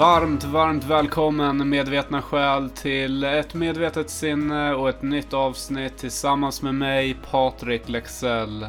[0.00, 6.74] Varmt, varmt välkommen medvetna själ till ett medvetet sinne och ett nytt avsnitt tillsammans med
[6.74, 8.66] mig, Patrik Lexell.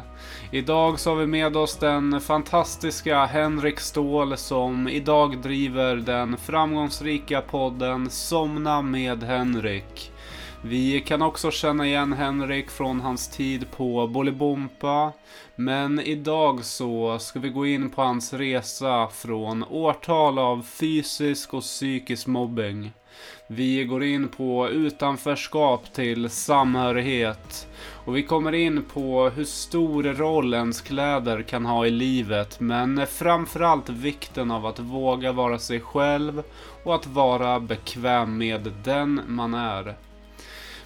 [0.50, 7.40] Idag så har vi med oss den fantastiska Henrik Ståhl som idag driver den framgångsrika
[7.40, 10.11] podden Somna med Henrik.
[10.64, 15.12] Vi kan också känna igen Henrik från hans tid på Bolibompa.
[15.56, 21.62] Men idag så ska vi gå in på hans resa från årtal av fysisk och
[21.62, 22.92] psykisk mobbing.
[23.46, 27.68] Vi går in på utanförskap till samhörighet.
[28.04, 32.60] Och vi kommer in på hur stor roll ens kläder kan ha i livet.
[32.60, 36.42] Men framförallt vikten av att våga vara sig själv
[36.84, 39.96] och att vara bekväm med den man är.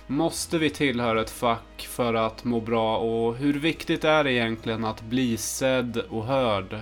[0.09, 4.85] Måste vi tillhöra ett fack för att må bra och hur viktigt är det egentligen
[4.85, 6.79] att bli sedd och hörd?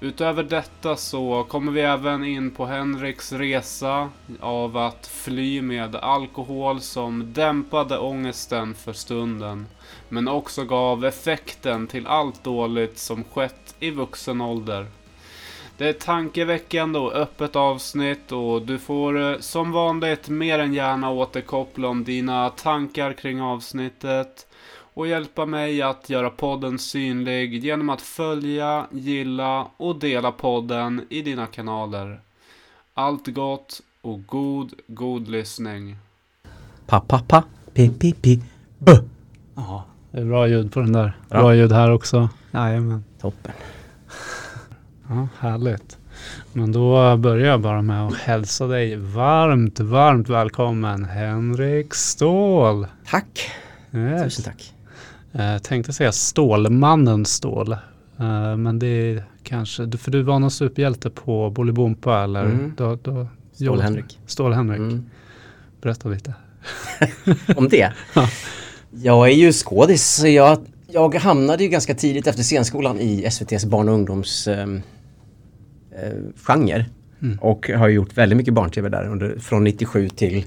[0.00, 6.80] Utöver detta så kommer vi även in på Henriks resa av att fly med alkohol
[6.80, 9.66] som dämpade ångesten för stunden.
[10.08, 14.86] Men också gav effekten till allt dåligt som skett i vuxen ålder.
[15.76, 21.10] Det är tankeväckande och öppet avsnitt och du får eh, som vanligt mer än gärna
[21.10, 24.46] återkoppla om dina tankar kring avsnittet
[24.94, 31.22] och hjälpa mig att göra podden synlig genom att följa, gilla och dela podden i
[31.22, 32.20] dina kanaler.
[32.94, 35.96] Allt gott och god, god lyssning.
[36.86, 38.40] Pa, pa, pa, pi, pi, pi,
[38.78, 38.92] bu.
[39.54, 41.16] Ja, det är bra ljud på den där.
[41.28, 41.40] Bra.
[41.40, 42.28] Bra ljud här också.
[42.50, 43.04] Jajamän.
[43.20, 43.52] Toppen.
[45.08, 45.98] Ja, härligt.
[46.52, 52.86] Men då börjar jag bara med att hälsa dig varmt, varmt välkommen Henrik Ståhl.
[53.10, 53.50] Tack.
[53.94, 54.22] Yes.
[54.22, 54.72] Tusen tack.
[55.32, 57.72] Jag tänkte säga Stålmannen Ståhl.
[58.18, 62.44] Eh, Men det är kanske, för du var någon superhjälte på Bolibompa eller?
[62.44, 62.72] Mm.
[62.76, 64.18] Då, då, Stål-Henrik.
[64.26, 64.78] Stål-Henrik.
[64.78, 65.04] Mm.
[65.82, 66.34] Berätta lite.
[67.56, 67.92] Om det?
[68.14, 68.28] Ja.
[68.90, 73.88] Jag är ju skådis jag, jag hamnade ju ganska tidigt efter scenskolan i SVTs barn
[73.88, 74.48] och ungdoms
[76.02, 76.84] eh, genre.
[77.22, 77.38] Mm.
[77.40, 80.44] Och har gjort väldigt mycket barn-tv där under, från 97 till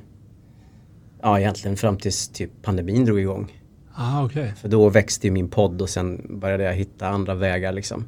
[1.21, 3.53] Ja egentligen fram tills typ pandemin drog igång.
[3.93, 4.53] Ah, okej.
[4.61, 8.05] För då växte ju min podd och sen började jag hitta andra vägar liksom.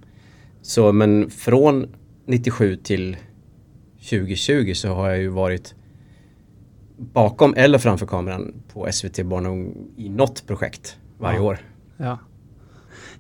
[0.62, 1.88] Så men från
[2.26, 3.18] 97 till
[4.10, 5.76] 2020 så har jag ju varit
[6.98, 11.44] bakom eller framför kameran på SVT Barn och Ung i något projekt varje Ja.
[11.44, 11.60] år.
[11.98, 12.18] Ja.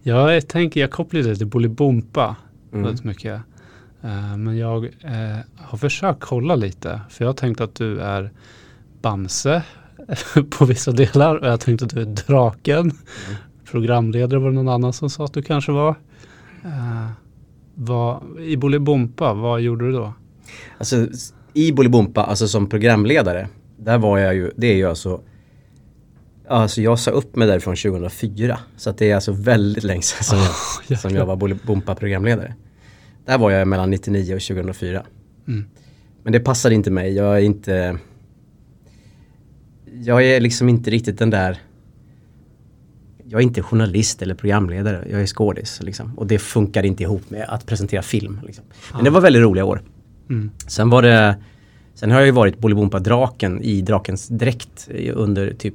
[0.03, 2.35] Jag tänker, jag kopplar det till Bolibompa
[2.71, 2.83] Mm.
[2.85, 3.41] väldigt mycket.
[4.01, 7.01] Eh, men jag eh, har försökt kolla lite.
[7.09, 8.31] För jag har tänkt att du är
[9.01, 9.63] Bamse
[10.49, 11.35] på vissa delar.
[11.35, 12.79] Och jag tänkte att du är Draken.
[12.79, 12.93] Mm.
[13.71, 15.95] Programledare var det någon annan som sa att du kanske var.
[16.65, 17.07] Eh,
[17.75, 20.13] vad, I Bolibompa, vad gjorde du då?
[20.77, 21.07] Alltså
[21.53, 25.21] i Bolibompa, alltså som programledare, där var jag ju, det är ju alltså
[26.49, 28.59] Alltså jag sa upp mig därifrån 2004.
[28.77, 30.37] Så att det är alltså väldigt länge sedan som
[30.87, 32.55] jag, som jag var Bolibompa programledare.
[33.29, 35.03] Där var jag mellan 99 och 2004.
[35.47, 35.65] Mm.
[36.23, 37.13] Men det passade inte mig.
[37.13, 37.97] Jag är inte
[39.93, 41.57] Jag är liksom inte riktigt den där
[43.23, 45.07] Jag är inte journalist eller programledare.
[45.11, 46.17] Jag är skådis liksom.
[46.17, 48.39] Och det funkar inte ihop med att presentera film.
[48.45, 48.63] Liksom.
[48.93, 49.81] Men det var väldigt roliga år.
[50.29, 50.51] Mm.
[50.67, 51.35] Sen var det
[51.93, 55.73] Sen har jag ju varit Bolibompa-draken i Drakens dräkt under typ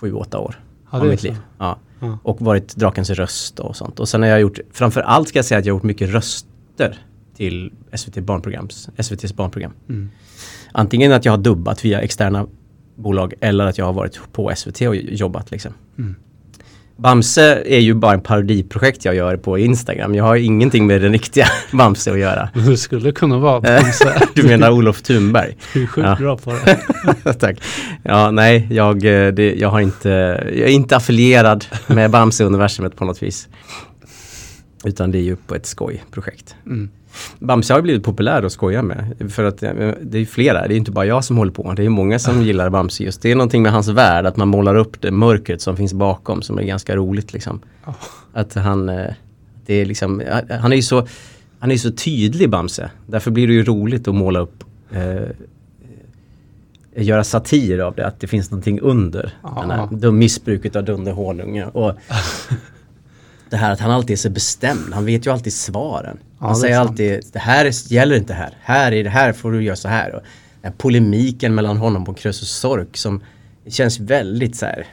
[0.00, 0.60] 7-8 år
[0.90, 1.36] Ja, av mitt liv.
[1.58, 1.78] Ja.
[2.00, 2.18] Ja.
[2.22, 4.00] Och varit Drakens röst och sånt.
[4.00, 6.10] Och sen har jag gjort, framför allt ska jag säga att jag har gjort mycket
[6.78, 6.98] röster
[7.36, 9.72] till SVT barnprograms, SVTs barnprogram.
[9.88, 10.10] Mm.
[10.72, 12.46] Antingen att jag har dubbat via externa
[12.96, 15.72] bolag eller att jag har varit på SVT och jobbat liksom.
[15.98, 16.14] Mm.
[16.96, 20.14] Bamse är ju bara en parodiprojekt jag gör på Instagram.
[20.14, 22.48] Jag har ingenting med den riktiga Bamse att göra.
[22.54, 24.22] Du skulle kunna vara Bamse.
[24.34, 25.56] Du menar Olof Thunberg?
[25.72, 26.16] Du är sjukt Ja.
[26.16, 26.50] bra på
[27.24, 27.32] det.
[27.34, 27.56] Tack.
[28.02, 30.08] Ja, nej, jag, eh, det, jag har inte,
[30.54, 33.48] jag är inte affilierad med Bamse-universumet på något vis.
[34.84, 36.54] Utan det är ju på ett skojprojekt.
[36.66, 36.88] Mm.
[37.38, 39.32] Bamse har ju blivit populär att skoja med.
[39.32, 39.72] För att eh,
[40.02, 41.72] det är flera, det är inte bara jag som håller på.
[41.72, 43.22] Det är många som gillar Bamse just.
[43.22, 46.42] Det är någonting med hans värld, att man målar upp det mörkret som finns bakom
[46.42, 47.60] som är ganska roligt liksom.
[47.84, 47.94] Ja.
[48.32, 49.10] Att han, eh,
[49.66, 50.22] det är liksom,
[50.60, 51.06] han är ju så,
[51.58, 52.90] han är så tydlig Bamse.
[53.06, 55.28] Därför blir det ju roligt att måla upp eh,
[56.96, 59.32] göra satir av det, att det finns någonting under.
[59.42, 59.88] Ja.
[59.90, 61.66] Den här, missbruket av Dunder Honunge.
[61.66, 61.92] Och
[63.54, 66.18] det här att han alltid är så bestämd, han vet ju alltid svaren.
[66.40, 69.52] Ja, han säger alltid, det här är, gäller inte här, här är det här får
[69.52, 70.14] du göra så här.
[70.14, 70.22] Och
[70.62, 73.22] den här polemiken mellan honom och Krösus Sork som
[73.68, 74.86] känns väldigt så här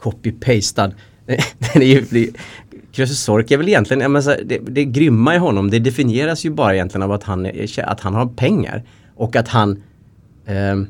[0.00, 0.92] copy-pastad.
[1.58, 2.30] Den är ju, det,
[2.92, 5.78] Krösus Sork är väl egentligen, ja, men så här, det, det grymma i honom, det
[5.78, 8.82] definieras ju bara egentligen av att han, är, att han har pengar.
[9.14, 9.82] Och att han
[10.46, 10.86] ehm,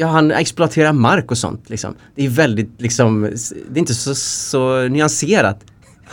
[0.00, 1.94] Ja, han exploaterar mark och sånt liksom.
[2.14, 3.22] Det är väldigt liksom,
[3.70, 5.60] det är inte så, så nyanserat.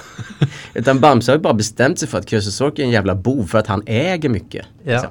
[0.73, 3.57] Utan Bamse har ju bara bestämt sig för att Krösus är en jävla bov för
[3.57, 4.65] att han äger mycket.
[4.83, 4.91] Ja.
[4.91, 5.09] Liksom.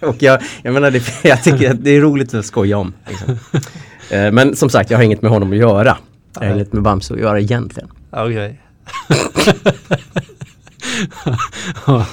[0.08, 2.92] Och jag, jag menar, det, jag tycker att det är roligt att skoja om.
[3.08, 3.38] Liksom.
[4.10, 5.96] Eh, Men som sagt, jag har inget med honom att göra.
[6.34, 7.88] Jag har inget med Bamse att göra egentligen.
[8.10, 8.60] Okej.
[11.86, 12.06] Ja,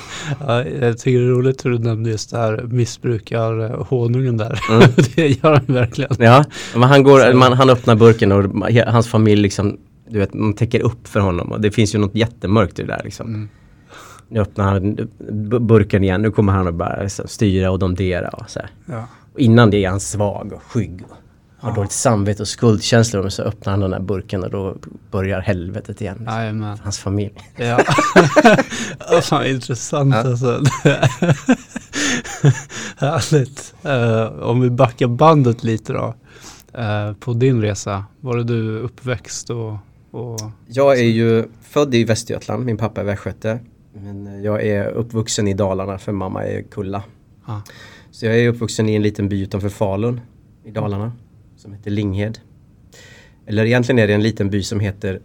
[0.81, 4.59] jag tycker det är roligt hur du nämnde just det här missbrukar honungen där.
[4.69, 4.89] Mm.
[5.15, 6.15] det gör han verkligen.
[6.19, 9.77] Ja, men han, går, man, han öppnar burken och hans familj liksom,
[10.09, 12.87] du vet, man täcker upp för honom och det finns ju något jättemörkt i det
[12.87, 13.27] där liksom.
[13.27, 13.49] Mm.
[14.29, 14.97] Nu öppnar han
[15.31, 18.59] bu- burken igen, nu kommer han att bara styra och domdera och så.
[18.85, 19.07] Ja.
[19.33, 21.17] Och innan det är han svag och skygg och
[21.63, 21.75] har Ja.
[21.75, 24.75] dåligt samvete och skuldkänslor och så öppnar han den där burken och då
[25.11, 26.17] börjar helvetet igen.
[26.19, 26.77] Liksom.
[26.83, 27.33] Hans familj.
[27.57, 27.79] Ja.
[29.21, 30.19] fan intressant Ja.
[30.21, 30.61] alltså.
[32.97, 33.73] Härligt.
[33.83, 36.13] Eh, om vi backar bandet lite då.
[36.73, 39.73] Eh, på din resa, var är du uppväxt och,
[40.11, 43.59] och Jag är ju född i Västergötland, min pappa är västgöte.
[43.93, 47.03] Men jag är uppvuxen i Dalarna för mamma är Kulla.
[47.47, 47.61] Ja.
[48.11, 50.21] Så jag är uppvuxen i en liten by utanför Falun
[50.65, 51.11] i Dalarna
[51.63, 52.39] som heter Linghed.
[53.45, 55.21] Eller egentligen är det en liten by som heter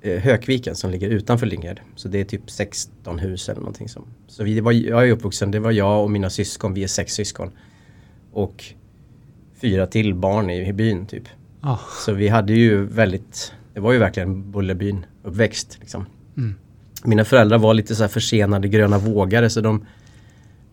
[0.00, 1.80] eh, Hökviken som ligger utanför Linghed.
[1.96, 4.04] Så det är typ 16 hus eller någonting som.
[4.26, 7.12] Så vi var, jag är uppvuxen, det var jag och mina syskon, vi är sex
[7.12, 7.50] syskon.
[8.32, 8.64] Och
[9.60, 11.24] fyra till barn i, i byn typ.
[11.60, 11.80] Ja.
[12.06, 16.06] Så vi hade ju väldigt, det var ju verkligen Bullerbyn uppväxt liksom.
[16.36, 16.54] Mm.
[17.04, 19.86] Mina föräldrar var lite så här försenade gröna vågare så de,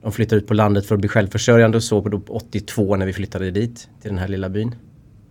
[0.06, 3.06] de flyttade ut på landet för att bli självförsörjande och så på då 82 när
[3.06, 4.76] vi flyttade dit till den här lilla byn.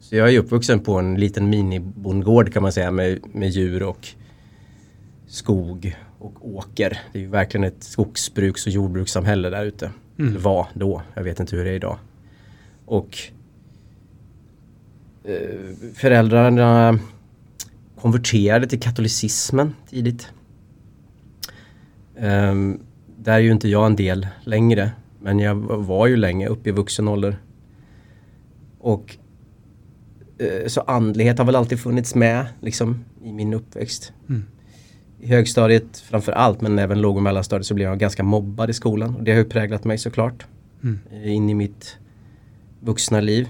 [0.00, 4.08] Så jag är uppvuxen på en liten minibondgård kan man säga med, med djur och
[5.26, 6.98] skog och åker.
[7.12, 9.90] Det är ju verkligen ett skogsbruks och jordbrukssamhälle där ute.
[10.18, 10.30] Mm.
[10.30, 11.98] Eller var då, jag vet inte hur det är idag.
[12.84, 13.18] Och
[15.24, 16.98] eh, föräldrarna
[18.00, 20.28] konverterade till katolicismen tidigt.
[22.16, 22.83] Um,
[23.24, 24.90] där är ju inte jag en del längre.
[25.20, 27.36] Men jag var ju länge upp i vuxen ålder.
[28.78, 29.16] Och
[30.38, 34.12] eh, så andlighet har väl alltid funnits med liksom i min uppväxt.
[34.28, 34.44] Mm.
[35.20, 38.72] I högstadiet framför allt men även låg och mellanstadiet så blev jag ganska mobbad i
[38.72, 39.16] skolan.
[39.16, 40.46] Och det har ju präglat mig såklart.
[40.82, 40.98] Mm.
[41.10, 41.98] eh, In i mitt
[42.80, 43.48] vuxna liv.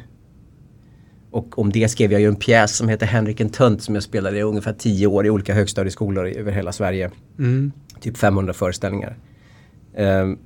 [1.31, 4.05] Och om det skrev jag ju en pjäs som heter Henrik en tönt som jag
[4.05, 7.11] spelade i ungefär tio år i olika högstadieskolor över hela Sverige.
[7.39, 7.73] Mm.
[8.01, 9.17] Typ 500 föreställningar.
[9.95, 10.39] Ehm,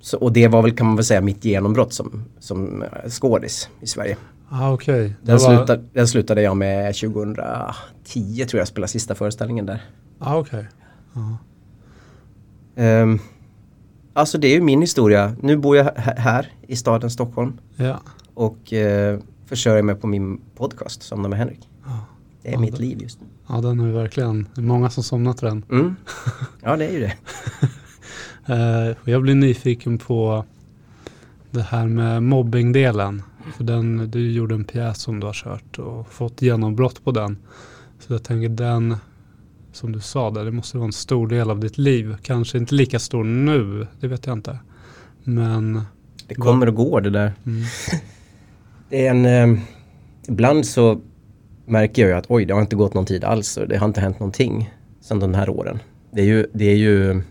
[0.00, 3.68] så, och det var väl kan man väl säga mitt genombrott som, som eh, skådis
[3.80, 4.16] i Sverige.
[4.48, 4.76] Ah.
[4.86, 9.82] Det Den, var- slutade, den slutade jag med 2010 tror jag spelade sista föreställningen där.
[10.18, 10.66] Ah, okej.
[11.14, 11.36] Ja.
[13.02, 13.18] Um,
[14.12, 15.36] alltså det är ju min historia.
[15.40, 18.00] Nu bor jag här i staden Stockholm Ja.
[18.34, 21.68] och uh, försörjer mig på min podcast Somna med Henrik.
[21.86, 21.98] Ja.
[22.42, 23.26] Det är Ja, mitt det- liv just nu.
[23.48, 25.64] ja, den är verkligen, det är många som somnat till den.
[25.70, 25.96] Mm.
[26.62, 27.12] Ja det är ju det.
[28.46, 30.44] Eh, jag blir nyfiken på
[31.50, 33.22] det här med mobbingdelen.
[33.56, 37.36] För den, du gjorde en pjäs som du har kört och fått genombrott på den.
[37.98, 38.96] Så jag tänker den,
[39.72, 42.16] som du sa där, det måste vara en stor del av ditt liv.
[42.22, 44.58] Kanske inte lika stor nu, det vet jag inte.
[45.24, 45.82] Men,
[46.28, 47.32] Det kommer och går det där.
[47.46, 47.62] mm,
[48.88, 49.26] Det är en...
[49.26, 49.60] ehm,
[50.28, 51.00] ibland så
[51.66, 53.86] märker jag ju att oj, det har inte gått någon tid alls och det har
[53.86, 54.70] inte hänt någonting
[55.00, 55.78] sedan de här åren.
[56.10, 56.46] Det är ju...
[56.54, 57.22] Det är ju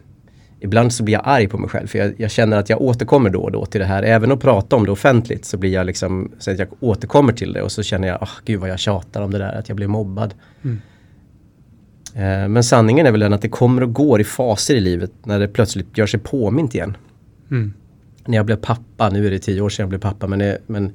[0.62, 3.30] ibland så blir jag arg på mig själv för jag, jag känner att jag återkommer
[3.30, 4.04] då och då till det här.
[4.04, 6.32] Även att prata om det offentligt så blir jag liksom...
[6.40, 9.22] Så att jag återkommer till det och så känner jag, ah gud vad jag tjatar
[9.22, 10.34] om det där, att jag blir mobbad.
[10.62, 10.82] Mm.
[12.16, 15.12] Eh, men sanningen är väl den att det kommer och går i faser i livet
[15.24, 16.98] när det plötsligt gör sig påmint igen
[17.52, 17.74] mm,
[18.26, 20.58] när jag blev pappa, nu är det tio år sedan jag blev pappa, men, det,
[20.68, 20.92] men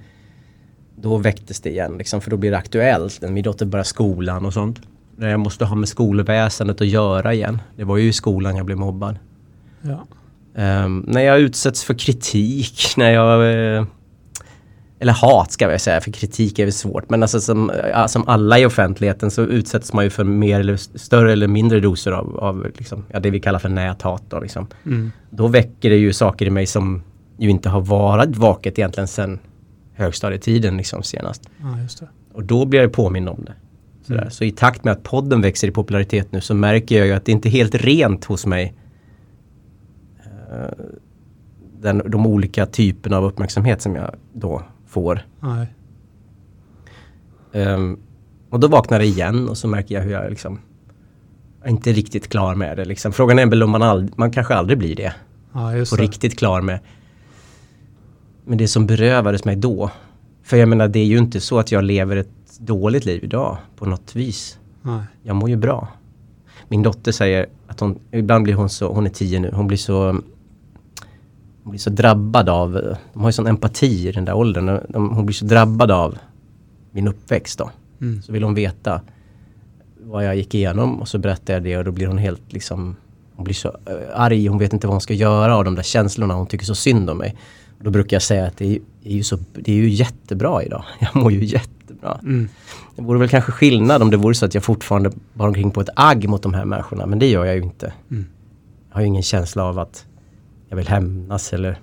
[0.96, 3.22] då väcktes det igen liksom, för då blir det aktuellt.
[3.22, 4.80] Min dotter börjar skolan och sånt.
[5.16, 7.58] När jag måste ha med skolväsendet att göra igen.
[7.76, 9.18] Det var ju i skolan jag blev mobbad.
[9.82, 10.06] Ja,
[10.58, 13.52] Ehm, när jag utsätts för kritik, när jag...
[13.78, 13.86] eh,
[14.98, 17.10] eller hat ska jag säga, för kritik är väl svårt.
[17.10, 17.72] Men alltså som,
[18.08, 21.80] som alla i offentligheten så utsätts man ju för mer eller st- större eller mindre
[21.80, 24.22] doser av, av liksom, ja, det vi kallar för näthat.
[24.28, 27.02] Då, liksom mm, då väcker det ju saker i mig som
[27.38, 29.38] ju inte har varit vaket egentligen sedan
[29.94, 31.42] högstadietiden liksom senast.
[31.60, 32.06] ja.
[32.32, 33.54] Och då blir jag påmind om det.
[34.14, 34.30] Mm.
[34.30, 37.24] Så i takt med att podden växer i popularitet nu så märker jag ju att
[37.24, 38.74] det inte är helt rent hos mig.
[40.52, 40.84] Eh,
[41.80, 45.20] Den, de olika typerna av uppmärksamhet som jag då får.
[47.52, 47.98] Ehm,
[48.50, 50.58] och då vaknar det igen och så märker jag hur jag liksom
[51.62, 52.84] är inte riktigt klar med det.
[52.84, 53.12] Liksom.
[53.12, 55.14] Frågan är väl om man, ald- man kanske aldrig blir det.
[55.52, 55.84] Ja, det.
[55.84, 56.78] riktigt klar med.
[58.44, 59.90] Men det som berövades mig då.
[60.42, 63.56] För jag menar det är ju inte så att jag lever ett dåligt liv idag
[63.76, 64.58] på något vis.
[64.82, 65.02] Nej.
[65.22, 65.88] Jag mår ju bra.
[66.68, 69.78] Min dotter säger att hon, ibland blir hon så, hon är tio nu, hon blir
[69.78, 70.20] så
[71.66, 72.72] hon blir så drabbad av,
[73.12, 76.18] de har ju sån empati i den där åldern, de, hon blir så drabbad av
[76.90, 77.70] min uppväxt då.
[78.00, 78.22] Mm.
[78.22, 79.00] Så vill hon veta
[80.00, 82.96] vad jag gick igenom och så berättar jag det och då blir hon helt liksom
[83.36, 85.82] Hon blir så eh, arg, hon vet inte vad hon ska göra av de där
[85.82, 87.36] känslorna, hon tycker så synd om mig.
[87.78, 90.62] Och då brukar jag säga att det är, är, ju, så, det är ju jättebra
[90.62, 90.84] idag.
[90.98, 92.18] Jag mår ju jättebra.
[92.22, 92.48] Mm.
[92.96, 95.80] Det vore väl kanske skillnad om det vore så att jag fortfarande bar omkring på
[95.80, 97.92] ett agg mot de här människorna, men det gör jag ju inte.
[98.10, 98.26] Mm.
[98.88, 100.04] Jag har ju ingen känsla av att
[100.68, 101.78] jag vill hämnas eller...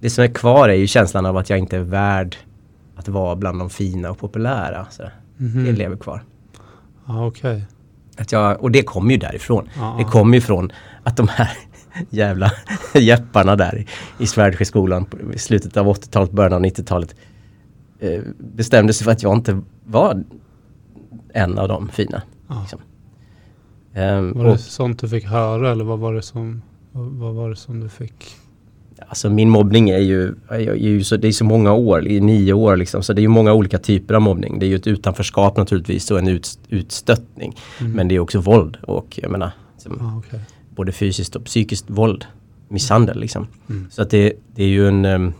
[0.00, 2.36] Det som är kvar är ju känslan av att jag inte är värd
[2.96, 4.86] att vara bland de fina och populära.
[4.90, 5.02] Så
[5.36, 5.64] Mhm.
[5.64, 6.22] Det lever kvar.
[7.06, 7.64] Ja, okej.
[8.18, 9.68] Att jag, och det kommer ju därifrån.
[9.76, 11.50] Ja, Det kommer ju från att de här
[12.10, 12.52] jävla
[12.94, 13.86] jepparna där i,
[14.24, 17.14] i Svärdsjöskolan i slutet av 80-talet, början av 90-talet
[17.98, 20.24] eh, bestämde sig för att jag inte var
[21.32, 22.22] en av de fina.
[22.48, 22.60] Ja.
[22.60, 22.80] Liksom.
[23.94, 26.62] Ehm, Var det och, sånt du fick höra eller vad var det som,
[27.02, 28.36] vad, var det som du fick?
[29.08, 32.52] alltså min mobbning är ju, är ju så, det är så många år, i nio
[32.52, 34.58] år liksom, så det är ju många olika typer av mobbning.
[34.58, 37.56] Det är ju ett utanförskap naturligtvis och en ut, utstöttning.
[37.80, 37.92] Mm.
[37.92, 40.40] Men det är också våld och jag menar, som, Ja, okej.
[40.74, 42.24] både fysiskt och psykiskt våld.
[42.68, 43.46] Misshandel liksom.
[43.70, 43.86] Mm.
[43.90, 45.32] Så att det, det är ju en, em,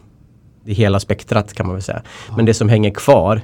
[0.64, 2.02] det är hela spektrat kan man väl säga.
[2.36, 3.40] Men det som hänger kvar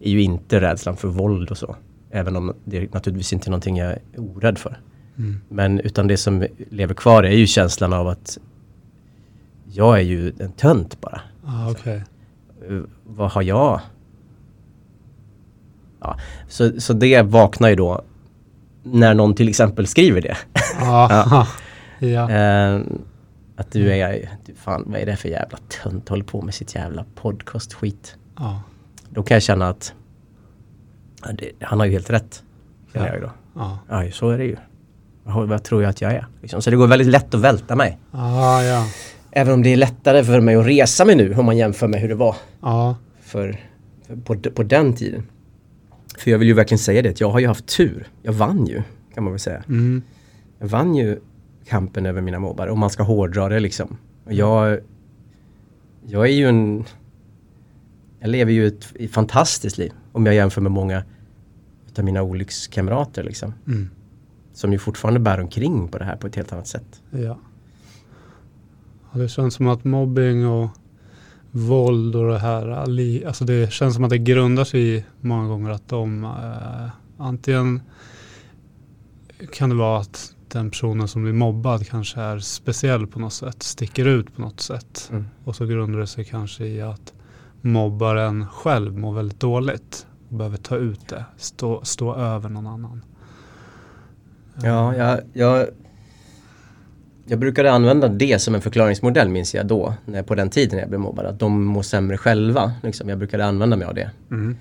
[0.00, 1.76] är ju inte rädslan för våld och så.
[2.10, 4.78] Även om det naturligtvis inte är någonting jag är orädd för.
[5.18, 5.40] Mm.
[5.48, 8.38] Men utan det som lever kvar är ju känslan av att
[9.72, 11.20] jag är ju en tönt bara.
[11.44, 12.02] Ja, okej.
[12.68, 13.80] Eh, vad har jag?
[16.00, 18.02] Ja, så, så det vaknar ju då
[18.82, 20.36] när någon till exempel skriver det.
[20.80, 21.46] Ja.
[21.98, 22.30] ja.
[22.30, 22.80] Eh,
[23.56, 26.74] att du är, du, fan vad är det för jävla tönt håller på med sitt
[26.74, 28.16] jävla podcast-skit.
[28.36, 28.62] Ja.
[29.10, 29.94] Då kan jag känna att
[31.22, 32.42] ja, det, han har ju helt rätt.
[32.92, 33.06] Ja.
[33.06, 33.30] jag då.
[33.54, 33.78] Ja.
[33.88, 34.56] Ja, så är det ju.
[35.28, 36.26] Vad, tror jag att jag är?
[36.42, 36.62] Liksom.
[36.62, 37.98] Så det går väldigt lätt att välta mig.
[38.10, 38.86] Ah, ja.
[39.30, 42.00] Även om det är lättare för mig att resa mig nu om man jämför med
[42.00, 42.36] hur det var
[43.20, 43.60] för,
[44.06, 45.22] för på, på den tiden.
[46.18, 48.08] För jag vill ju verkligen säga det att jag har ju haft tur.
[48.22, 48.82] Jag vann ju,
[49.14, 49.62] kan man väl säga.
[49.68, 50.02] Mm.
[50.58, 51.20] Jag vann ju
[51.66, 53.96] kampen över mina mobbare om man ska hårdra det liksom.
[54.24, 54.80] Och jag,
[56.06, 56.84] jag är ju en...
[58.20, 61.02] Jag lever ju ett fantastiskt liv om jag jämför med många
[61.86, 63.54] utav mina olyckskamrater liksom.
[63.66, 63.90] Mm.
[64.58, 67.02] Som ju fortfarande bär omkring på det här på ett helt annat sätt.
[67.10, 67.38] Ja.
[69.12, 69.20] ja.
[69.20, 70.70] Det känns som att mobbing och
[71.50, 72.68] våld och det här,
[73.26, 76.88] alltså det känns som att det grundar sig i många gånger att de eh,
[77.18, 77.82] antingen
[79.52, 83.62] kan det vara att den personen som blir mobbad kanske är speciell på något sätt,
[83.62, 85.08] sticker ut på något sätt.
[85.10, 85.26] Mm.
[85.44, 87.12] Och så grundar det sig kanske i att
[87.60, 93.02] mobbaren själv mår väldigt dåligt och behöver ta ut det, stå, stå över någon annan.
[94.62, 95.66] Ja, jag, jag,
[97.26, 100.88] jag brukade använda det som en förklaringsmodell minns jag då, när, på den tiden jag
[100.88, 101.26] blev mobbad.
[101.26, 102.72] Att de mår sämre själva.
[102.82, 103.08] Liksom.
[103.08, 104.10] Jag brukade använda mig av det.
[104.30, 104.56] Mm.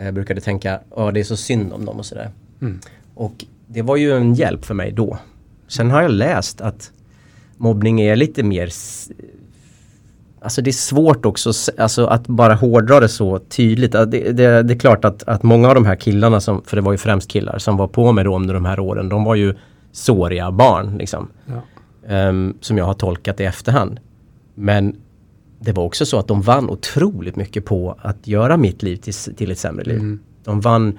[0.00, 2.30] Jag brukade tänka, ja det är så synd om dem och sådär.
[2.60, 2.80] Mm.
[3.14, 5.18] Och det var ju en hjälp för mig då.
[5.68, 6.92] Sen har jag läst att
[7.56, 8.68] mobbning är lite mer...
[10.42, 13.92] Alltså det är svårt också alltså att bara hårdra det så tydligt.
[13.92, 16.82] Det, det, det är klart att, att många av de här killarna, som, för det
[16.82, 19.34] var ju främst killar, som var på mig då under de här åren, de var
[19.34, 19.54] ju
[19.92, 21.28] såriga barn liksom.
[21.46, 21.62] Ja.
[22.08, 24.00] Ehm, som jag har tolkat i efterhand.
[24.54, 24.96] Men
[25.60, 29.14] det var också så att de vann otroligt mycket på att göra mitt liv till,
[29.14, 29.98] till ett sämre liv.
[29.98, 30.20] Mm.
[30.44, 30.98] De vann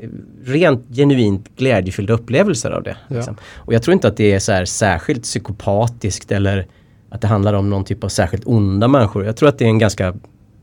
[0.00, 0.08] eh,
[0.44, 2.96] rent genuint glädjefyllda upplevelser av det.
[3.08, 3.16] Ja.
[3.16, 3.36] Liksom.
[3.54, 6.66] Och jag tror inte att det är så särskilt psykopatiskt eller
[7.08, 9.24] att det handlar om någon typ av särskilt onda människor.
[9.24, 10.14] Jag tror att det är en ganska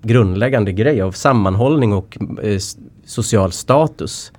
[0.01, 2.59] grundläggande grej av sammanhållning och eh,
[3.05, 4.31] social status.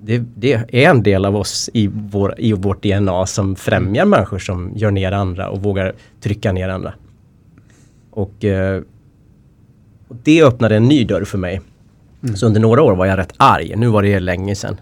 [0.00, 4.38] Det, det är en del av oss i, vår, i vårt DNA som främjar människor
[4.38, 6.94] som gör ner andra och vågar trycka ner andra.
[8.10, 8.82] Och, eh,
[10.08, 11.60] och det öppnade en ny dörr för mig.
[12.34, 13.76] Så under några år var jag rätt arg.
[13.76, 14.80] Nu var det länge sedan.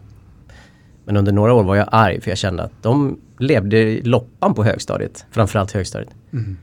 [1.05, 4.65] Men under några år var jag arg för jag kände att de levde loppan på
[4.65, 5.27] högstadiet.
[5.31, 6.11] Framförallt högstadiet.
[6.33, 6.57] Mm.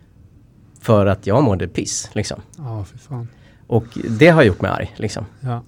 [0.81, 2.41] För att jag mådde piss liksom.
[2.57, 3.27] Ja, för fan.
[3.67, 5.25] Och det har gjort mig arg liksom.
[5.39, 5.61] Ja.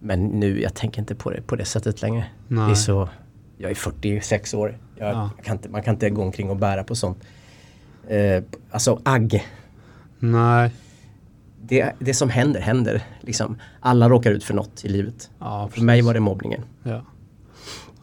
[0.00, 2.24] Men nu, jag tänker inte på det på det sättet längre.
[2.48, 2.76] Det är Nej.
[2.76, 3.08] så,
[3.58, 4.78] jag är 46 år.
[4.96, 5.30] Jag, Ja.
[5.36, 7.18] jag kan inte, man kan inte gå omkring och bära på sånt.
[8.08, 9.46] Eh, alltså agg.
[10.18, 10.70] Nej.
[11.62, 13.02] Det, det som händer, händer.
[13.20, 13.58] Liksom.
[13.80, 15.30] Alla råkar ut för något i livet.
[15.38, 16.62] Ja, För mig var det mobbningen.
[16.82, 17.02] Ja.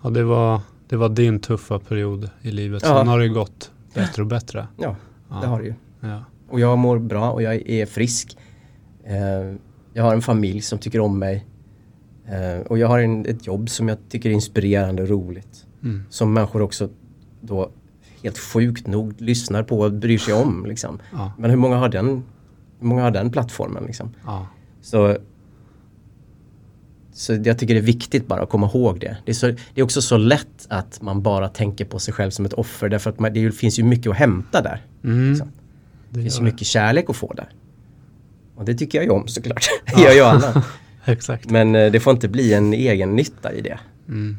[0.01, 2.83] ja, det var, det var din tuffa period i livet.
[2.85, 2.97] Ja.
[2.97, 4.67] Sen har det gått bättre och bättre.
[4.77, 4.95] Ja,
[5.29, 5.35] Ja.
[5.41, 5.73] det har det ju.
[5.99, 6.23] Ja.
[6.49, 8.37] Och jag mår bra och jag är frisk.
[9.03, 9.55] Eh,
[9.93, 11.45] jag har en familj som tycker om mig.
[12.25, 15.65] Eh, och jag har en, ett jobb som jag tycker är inspirerande och roligt.
[15.83, 16.03] Mm.
[16.09, 16.89] Som människor också
[17.41, 17.71] då
[18.23, 20.65] helt sjukt nog lyssnar på och bryr sig om.
[20.65, 20.99] Liksom.
[21.13, 21.31] Ja.
[21.37, 22.23] Men hur många har den,
[22.79, 23.83] hur många har den plattformen?
[23.83, 24.09] Liksom?
[24.81, 25.17] Så,
[27.13, 29.17] så jag tycker det är viktigt bara att komma ihåg det.
[29.25, 32.31] Det är, så, det är också så lätt att man bara tänker på sig själv
[32.31, 34.85] som ett offer därför att man, det finns ju mycket att hämta där.
[35.03, 35.29] Mm.
[35.29, 35.51] Liksom.
[36.09, 37.49] Det finns ju mycket kärlek att få där.
[38.55, 39.67] Och det tycker jag ju om såklart.
[39.95, 40.63] Det gör ju alla.
[41.05, 41.49] Exakt.
[41.49, 43.79] Men eh, det får inte bli en egen nytta i det.
[44.07, 44.37] Mm.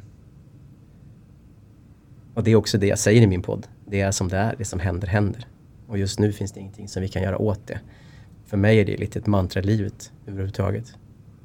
[2.35, 3.67] Och det är också det jag säger i min podd.
[3.87, 5.47] Det är som det är, det som händer händer.
[5.87, 7.81] Och just nu finns det ingenting som vi kan göra åt det.
[8.47, 10.95] För mig är det lite ett mantra i livet överhuvudtaget.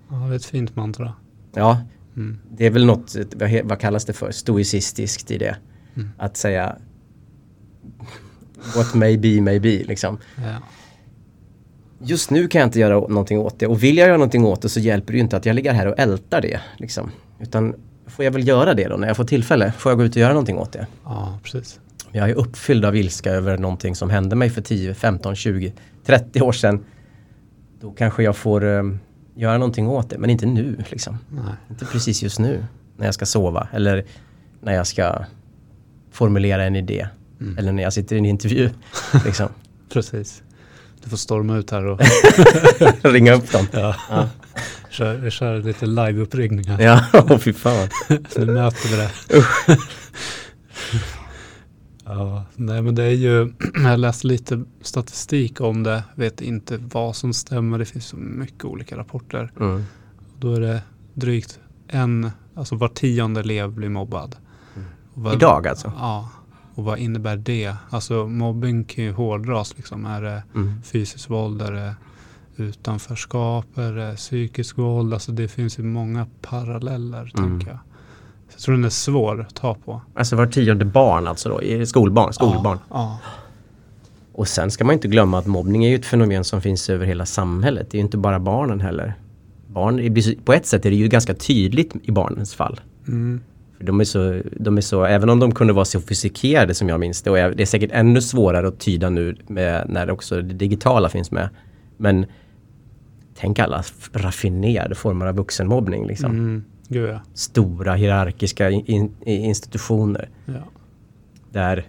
[0.10, 1.14] Ja, det är ett fint mantra.
[1.54, 1.82] Ja,
[2.16, 2.40] Mm.
[2.52, 3.16] det är väl något,
[3.64, 5.56] vad, kallas det för, stoicistiskt i det.
[5.96, 6.10] Mm.
[6.18, 6.76] Att säga
[8.76, 10.18] What may be, may be liksom.
[10.36, 10.56] Ja.
[12.00, 14.62] Just nu kan jag inte göra någonting åt det och vill jag göra någonting åt
[14.62, 16.60] det så hjälper det ju inte att jag ligger här och ältar det.
[16.78, 17.12] Liksom.
[17.40, 17.74] Utan
[18.08, 19.74] får jag väl göra det då när jag får tillfälle.
[19.78, 20.88] Får jag gå ut och göra någonting åt det.
[21.04, 21.80] ja, precis.
[22.12, 25.74] Jag är uppfylld av ilska över någonting som hände mig för 10, 15, 20,
[26.06, 26.86] 30 år sedan.
[27.82, 28.84] Då kanske jag får eh,
[29.38, 30.84] göra någonting åt det, men inte nu.
[30.90, 31.18] Liksom.
[31.30, 31.54] Nej.
[31.70, 32.66] Inte precis just nu
[32.98, 34.06] när jag ska sova eller
[34.62, 35.26] när jag ska
[36.12, 37.08] formulera en idé.
[37.42, 37.58] Mm.
[37.58, 38.70] Eller när jag sitter i en intervju.
[39.26, 39.50] Liksom.
[39.94, 40.42] Precis.
[41.04, 42.02] Du får storma ut här och
[43.02, 43.68] Ringa upp dem.
[43.72, 43.96] ja.
[44.10, 44.30] Ja,
[44.90, 46.82] kör, kör lite live-uppringningar.
[46.82, 47.06] ja.
[47.30, 47.90] åh fy fan.
[48.38, 49.12] Nu möter vi det.
[52.08, 57.16] Ja, nej men det är ju, jag läste lite statistik om det, vet inte vad
[57.16, 59.52] som stämmer, det finns så mycket olika rapporter.
[59.60, 59.84] Mm.
[60.40, 60.82] Då är det
[61.14, 64.36] drygt en, alltså var tionde elev blir mobbad.
[65.14, 65.92] Och vad- Idag alltså?
[66.00, 66.30] Ja,
[66.76, 67.76] och vad innebär det?
[67.90, 70.06] Alltså mobbing kan ju hårdras liksom.
[70.06, 70.82] Är det Mm.
[70.84, 71.96] fysiskt våld, är det
[72.56, 75.14] utanförskap, är det psykisk våld?
[75.14, 77.50] Alltså det finns ju många paralleller Mm.
[77.60, 77.80] tänker jag.
[78.58, 80.02] Så jag tror den är svår att ta på.
[80.14, 82.78] Alltså var tionde barn alltså då, skolbarn, skolbarn.
[82.90, 83.20] Ja,
[84.34, 87.06] Och sen ska man inte glömma att mobbning är ju ett fenomen som finns över
[87.06, 87.88] hela samhället.
[87.92, 89.14] Det är ju inte bara barnen heller.
[89.68, 90.16] Barn,
[90.46, 92.80] på ett sätt är det ju ganska tydligt i barnens fall.
[93.08, 93.42] Mm.
[93.80, 97.22] De är, så, de är så, även om de kunde vara sofistikerade som jag minns
[97.22, 101.10] det, och det är säkert ännu svårare att tyda nu med, när också det digitala
[101.10, 101.50] finns med.
[101.98, 102.26] Men
[103.40, 106.08] tänk alla raffinerade former av vuxenmobbning.
[106.08, 106.32] Liksom.
[106.32, 106.64] Mm.
[106.88, 107.22] Gud ja.
[107.34, 110.30] Stora hierarkiska in, in, institutioner.
[110.46, 110.54] ja.
[111.52, 111.86] Där,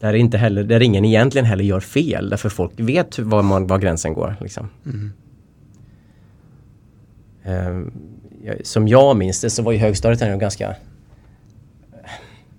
[0.00, 2.30] där, inte heller, där ingen egentligen heller gör fel.
[2.30, 4.36] Därför folk vet var, man, var gränsen går.
[4.40, 4.68] Liksom.
[4.86, 5.12] Mm.
[8.44, 10.76] Jag- som jag minns det så var ju högstadiet ändå ganska...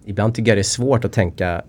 [0.05, 1.61] Ibland tycker jag det är svårt att tänka...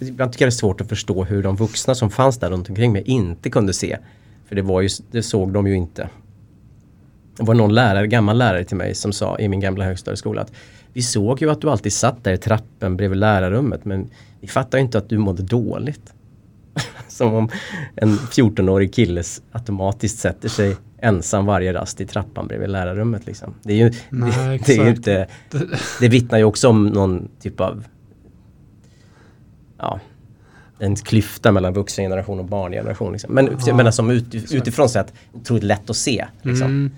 [0.00, 2.68] Ibland tycker jag det är svårt att förstå hur de vuxna som fanns där runt
[2.68, 3.98] omkring mig inte kunde se.
[4.48, 6.08] För det, var ju, det såg de ju inte.
[7.38, 10.52] Det var någon lärare, gammal lärare till mig som sa i min gamla högstadieskola att
[10.92, 14.78] vi såg ju att du alltid satt där i trappen bredvid lärarrummet men vi fattar
[14.78, 16.12] ju inte att du mådde dåligt.
[17.08, 17.48] Som om
[17.96, 19.22] en 14-årig kille
[19.52, 23.26] automatiskt sätter sig ensam varje rast i trappan bredvid lärarrummet.
[23.26, 23.54] Liksom.
[23.62, 25.26] Det, är ju, Nej, det, det, är ju inte,
[26.00, 27.84] det vittnar ju också om någon typ av
[29.78, 30.00] ja,
[30.78, 33.12] en klyfta mellan vuxengeneration och barngeneration.
[33.12, 33.34] Liksom.
[33.34, 36.26] Men Ja, menar som ut, utifrån sett otroligt lätt att se.
[36.42, 36.66] Liksom.
[36.66, 36.90] Mm.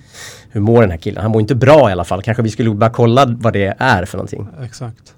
[0.51, 1.23] Hur mår den här killen?
[1.23, 2.23] Han mår inte bra i alla fall.
[2.23, 4.49] Kanske vi skulle bara kolla vad det är för någonting.
[4.63, 5.15] Exakt.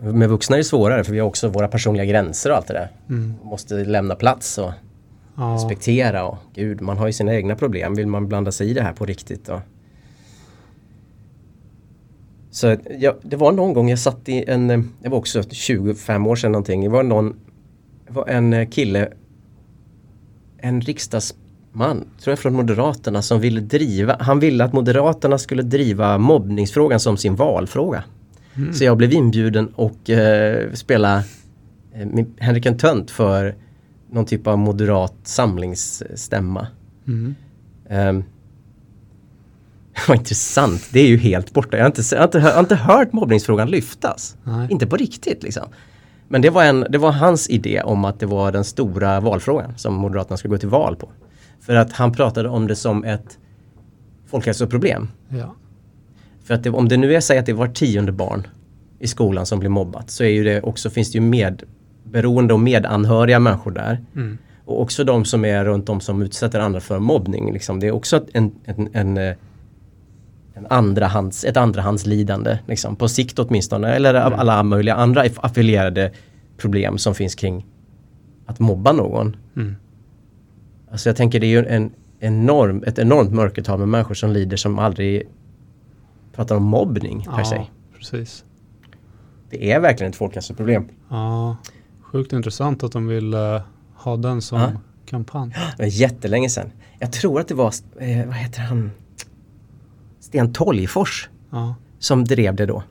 [0.00, 2.74] Med vuxna är det svårare för vi har också våra personliga gränser och allt det
[2.74, 2.88] där.
[3.08, 3.34] Mm.
[3.42, 4.72] Måste lämna plats och
[5.36, 5.54] Ja.
[5.54, 7.94] respektera och gud, man har ju sina egna problem.
[7.94, 9.48] Vill man blanda sig i det här på riktigt?
[9.48, 9.60] Och...
[12.54, 16.26] Så jag, det var någon gång jag satt i en, eh, det var också 25
[16.26, 16.82] år sedan någonting.
[16.82, 17.36] Det var någon,
[18.06, 19.08] det var en eh, kille,
[20.58, 26.18] en riksdagsman, tror jag från Moderaterna som ville driva, han ville att Moderaterna skulle driva
[26.18, 28.04] mobbningsfrågan som sin valfråga.
[28.56, 28.72] Mm.
[28.72, 31.16] Så jag blev inbjuden och eh, spela
[31.94, 33.54] eh, Henrik en tönt för
[34.10, 36.66] någon typ av moderat samlingsstämma.
[37.06, 37.34] Mm.
[37.90, 38.24] Um,
[40.08, 41.76] vad intressant, det är ju helt borta.
[41.76, 44.36] Jag har inte, jag har inte, jag har inte hört mobbningsfrågan lyftas.
[44.44, 44.68] Nej.
[44.70, 45.68] Inte på riktigt liksom.
[46.28, 49.78] Men det var, en, det var hans idé om att det var den stora valfrågan
[49.78, 51.08] som Moderaterna skulle gå till val på.
[51.60, 53.38] För att han pratade om det som ett
[54.26, 55.08] folkhälsoproblem.
[55.28, 55.54] Ja.
[56.44, 58.46] För att det, om det nu är så att det var tionde barn
[58.98, 62.60] i skolan som blir mobbat så är ju det också, finns det ju medberoende och
[62.60, 64.04] medanhöriga människor där.
[64.14, 64.38] Mm.
[64.64, 67.52] Och också de som är runt om som utsätter andra för mobbning.
[67.52, 67.80] Liksom.
[67.80, 69.34] Det är också en, en, en, eh,
[70.54, 72.58] en andrahands, ett andrahandslidande.
[72.66, 73.94] Liksom, på sikt åtminstone.
[73.94, 76.12] Eller av alla möjliga andra aff- affilierade
[76.56, 77.66] problem som finns kring
[78.46, 79.36] att mobba någon.
[79.56, 79.76] Mm.
[80.90, 81.90] Alltså jag tänker det är ju en
[82.20, 85.22] enorm, ett enormt mörkertal med människor som lider som aldrig
[86.32, 87.60] pratar om mobbning per Ja, se.
[87.98, 88.44] precis.
[89.50, 90.88] Det är verkligen ett folkhälsoproblem.
[91.10, 91.56] Ja,
[92.02, 93.60] sjukt intressant att de vill eh,
[93.94, 94.68] ha den som Ja.
[95.06, 95.50] kampanj.
[95.76, 96.70] Det var jättelänge sedan.
[96.98, 98.90] Jag tror att det var, eh, vad heter han?
[100.34, 102.82] Sten Tolgfors Ja, som drev det då.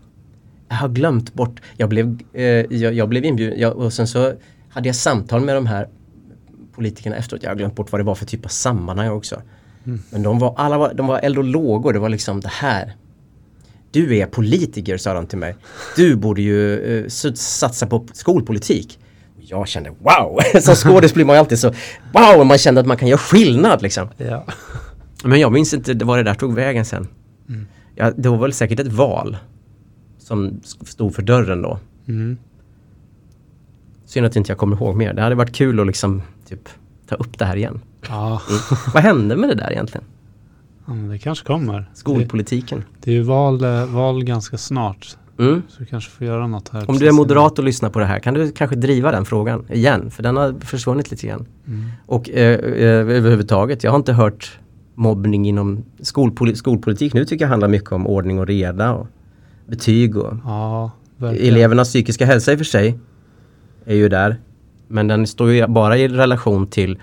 [0.69, 4.33] Jag har glömt bort, jag blev, eh, jag, jag blev inbjuden jag, och sen så
[4.69, 5.87] hade jag samtal med de här
[6.75, 7.43] politikerna efteråt.
[7.43, 9.41] Jag har glömt bort vad det var för typ av sammanhang också.
[10.09, 12.95] Men de var, alla var, de var eld och lågor, det var liksom det här.
[13.91, 15.55] Du är politiker sa de till mig.
[15.95, 18.99] Du borde ju eh, satsa på skolpolitik.
[19.39, 20.39] Jag kände wow!
[20.61, 21.73] Som skådis blir man ju alltid så
[22.13, 22.45] wow!
[22.45, 24.09] Man kände att man kan göra skillnad liksom.
[24.17, 24.45] ja.
[25.23, 27.07] Men jag minns inte var det där tog vägen sen.
[27.95, 29.37] Ja, det var väl säkert ett val
[30.17, 31.79] som stod för dörren då.
[32.07, 32.37] Mm.
[34.05, 35.13] Synd att inte jag kommer ihåg mer.
[35.13, 36.69] Det hade varit kul att liksom typ
[37.07, 37.81] ta upp det här igen.
[38.09, 38.41] Ja,
[38.93, 40.05] Vad hände med det där egentligen?
[40.87, 41.79] ja, det kanske kommer.
[41.79, 42.83] Det, Skolpolitiken.
[43.01, 45.17] det är ju val, eh, val ganska snart.
[45.39, 45.61] Mm.
[45.69, 46.89] Så du kanske får göra något här.
[46.89, 49.65] Om du är moderat och lyssnar på det här kan du kanske driva den frågan
[49.69, 50.11] igen?
[50.11, 51.45] För den har försvunnit lite grann.
[51.67, 51.89] Mm.
[52.05, 54.59] Och eh, eh, överhuvudtaget, jag har inte hört
[54.95, 57.13] mobbning inom skolpoli- skolpolitik.
[57.13, 59.07] Nu tycker jag handlar mycket om ordning och reda och
[59.65, 60.91] betyg och Ja.
[61.19, 62.99] Elevernas psykiska hälsa i och för sig
[63.85, 64.37] är ju där.
[64.87, 66.99] Men den står ju bara i relation till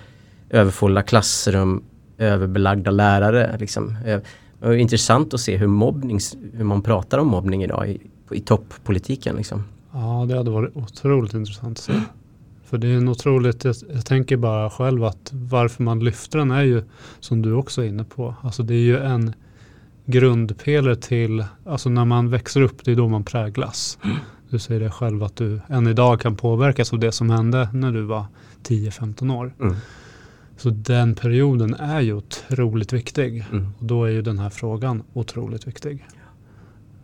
[0.50, 1.82] överfulla klassrum,
[2.18, 3.56] överbelagda lärare.
[3.60, 3.96] Liksom.
[4.04, 4.22] Det
[4.66, 6.20] är intressant att se hur, mobbning,
[6.52, 8.00] hur man pratar om mobbning idag i,
[8.30, 9.36] i topppolitiken.
[9.36, 9.64] Liksom.
[9.92, 11.92] Ja, det hade varit otroligt intressant att se.
[12.70, 16.50] För det är en otroligt, jag, jag tänker bara själv att varför man lyfter den
[16.50, 16.82] är ju
[17.20, 18.34] som du också är inne på.
[18.42, 19.32] Alltså det är ju en
[20.06, 23.98] grundpelare till, alltså när man växer upp det är då man präglas.
[24.50, 27.92] Du säger det själv att du än idag kan påverkas av det som hände när
[27.92, 28.24] du var
[28.64, 29.54] 10-15 år.
[29.60, 29.74] Mm.
[30.56, 33.46] Så den perioden är ju otroligt viktig.
[33.52, 33.66] Mm.
[33.78, 36.06] Och då är ju den här frågan otroligt viktig.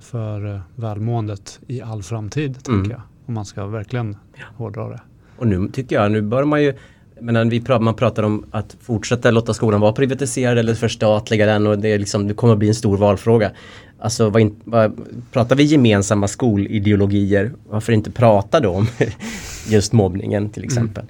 [0.00, 2.82] För eh, välmåendet i all framtid, Mm.
[2.82, 3.02] tänker jag.
[3.26, 4.16] Om man ska verkligen
[4.56, 5.00] hårdra det.
[5.38, 6.74] Och nu tycker jag, nu bör man ju
[7.20, 11.66] men vi pratar, man pratar om att fortsätta låta skolan vara privatiserad eller förstatliga den
[11.66, 13.50] och det, är liksom, det kommer att bli en stor valfråga.
[13.98, 15.00] Alltså vad, in, vad,
[15.32, 18.86] pratar vi gemensamma skolideologier, varför inte prata då om
[19.68, 21.04] just mobbningen till exempel.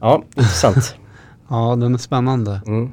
[0.00, 0.94] Ja, intressant.
[1.48, 2.60] Ja, den är spännande.
[2.66, 2.92] Mm.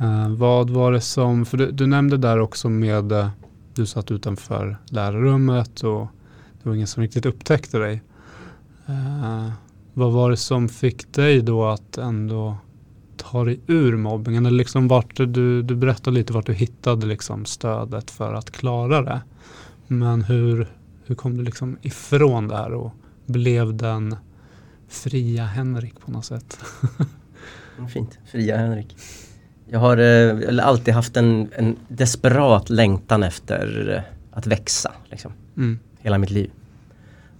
[0.00, 3.28] Eh, vad var det som, för du, du nämnde där också med, eh,
[3.74, 6.06] du satt utanför lärarrummet och
[6.62, 8.02] det var ingen som riktigt upptäckte dig.
[8.86, 9.52] Eh,
[9.94, 12.56] vad var det som fick dig då att ändå
[13.16, 14.46] ta dig ur mobbingen?
[14.46, 19.02] Eller liksom vart du, du berättade lite vart du hittade liksom stödet för att klara
[19.02, 19.20] det.
[19.86, 20.66] Men hur,
[21.04, 22.92] hur kom du liksom ifrån det här och
[23.26, 24.16] blev den
[24.88, 26.58] fria Henrik på något sätt?
[27.92, 28.96] Fint, fria Henrik.
[29.66, 34.92] Jag har eh, alltid haft en, en desperat längtan efter att växa.
[35.10, 35.32] Liksom.
[35.56, 35.78] Mm.
[35.98, 36.50] hela mitt liv.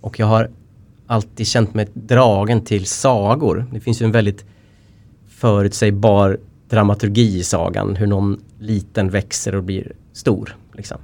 [0.00, 0.50] Och jag har
[1.06, 3.66] alltid känt mig dragen till sagor.
[3.72, 4.44] Det finns ju en väldigt
[5.28, 6.38] förutsägbar
[6.68, 10.56] dramaturgi i sagan, hur någon liten växer och blir stor.
[10.72, 10.98] Liksom.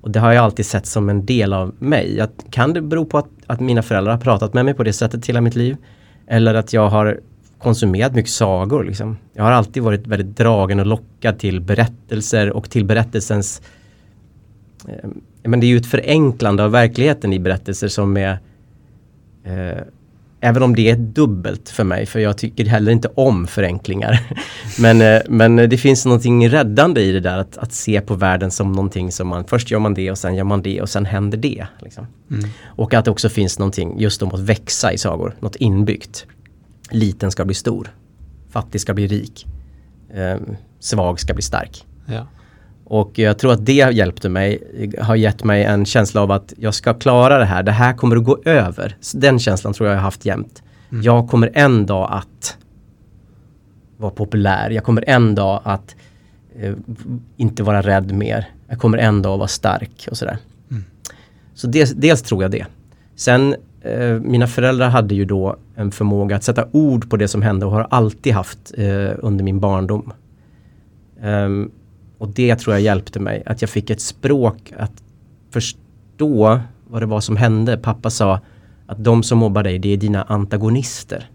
[0.00, 2.20] Och det har jag alltid sett som en del av mig.
[2.20, 4.92] Att, kan det bero på att, att mina föräldrar har pratat med mig på det
[4.92, 5.76] sättet hela mitt liv?
[6.26, 7.20] Eller att jag har
[7.58, 8.84] konsumerat mycket sagor.
[8.84, 9.16] Liksom.
[9.32, 13.62] Jag har alltid varit väldigt dragen och lockad till berättelser och till berättelsens
[14.88, 15.10] eh,
[15.42, 18.38] men det är ju ett förenklande av verkligheten i berättelser som är
[19.44, 19.82] eh,
[20.44, 24.20] Även om det är dubbelt för mig, för jag tycker heller inte om förenklingar.
[24.78, 28.50] men, eh, men det finns någonting räddande i det där att, att se på världen
[28.50, 31.06] som någonting som man, först gör man det och sen gör man det och sen
[31.06, 31.66] händer det.
[31.78, 32.06] Liksom.
[32.30, 32.50] Mm.
[32.64, 36.26] Och att det också finns någonting just om att växa i sagor, något inbyggt.
[36.90, 37.90] Liten ska bli stor,
[38.50, 39.46] fattig ska bli rik,
[40.14, 40.36] eh,
[40.80, 41.86] svag ska bli stark.
[42.06, 42.26] Ja.
[42.84, 44.62] Och jag tror att det hjälpte mig,
[45.00, 48.16] har gett mig en känsla av att jag ska klara det här, det här kommer
[48.16, 48.96] att gå över.
[49.00, 50.62] Så Den känslan tror jag jag har haft jämt.
[51.02, 52.56] Jag kommer en dag att
[53.96, 55.96] vara populär, jag kommer en dag att
[56.60, 56.74] eh,
[57.36, 58.48] inte vara rädd mer.
[58.68, 60.38] Jag kommer en dag att vara stark och sådär.
[61.54, 62.66] Så dels, dels tror jag det.
[63.16, 67.42] Sen, eh, mina föräldrar hade ju då en förmåga att sätta ord på det som
[67.42, 70.12] hände och har alltid haft eh, under min barndom.
[71.22, 71.70] Ehm,
[72.24, 75.02] och det tror jag hjälpte mig, att jag fick ett språk att
[75.50, 77.76] förstå vad det var som hände.
[77.76, 78.40] Pappa sa
[78.86, 81.30] att de som mobbar dig, det är dina antagonister.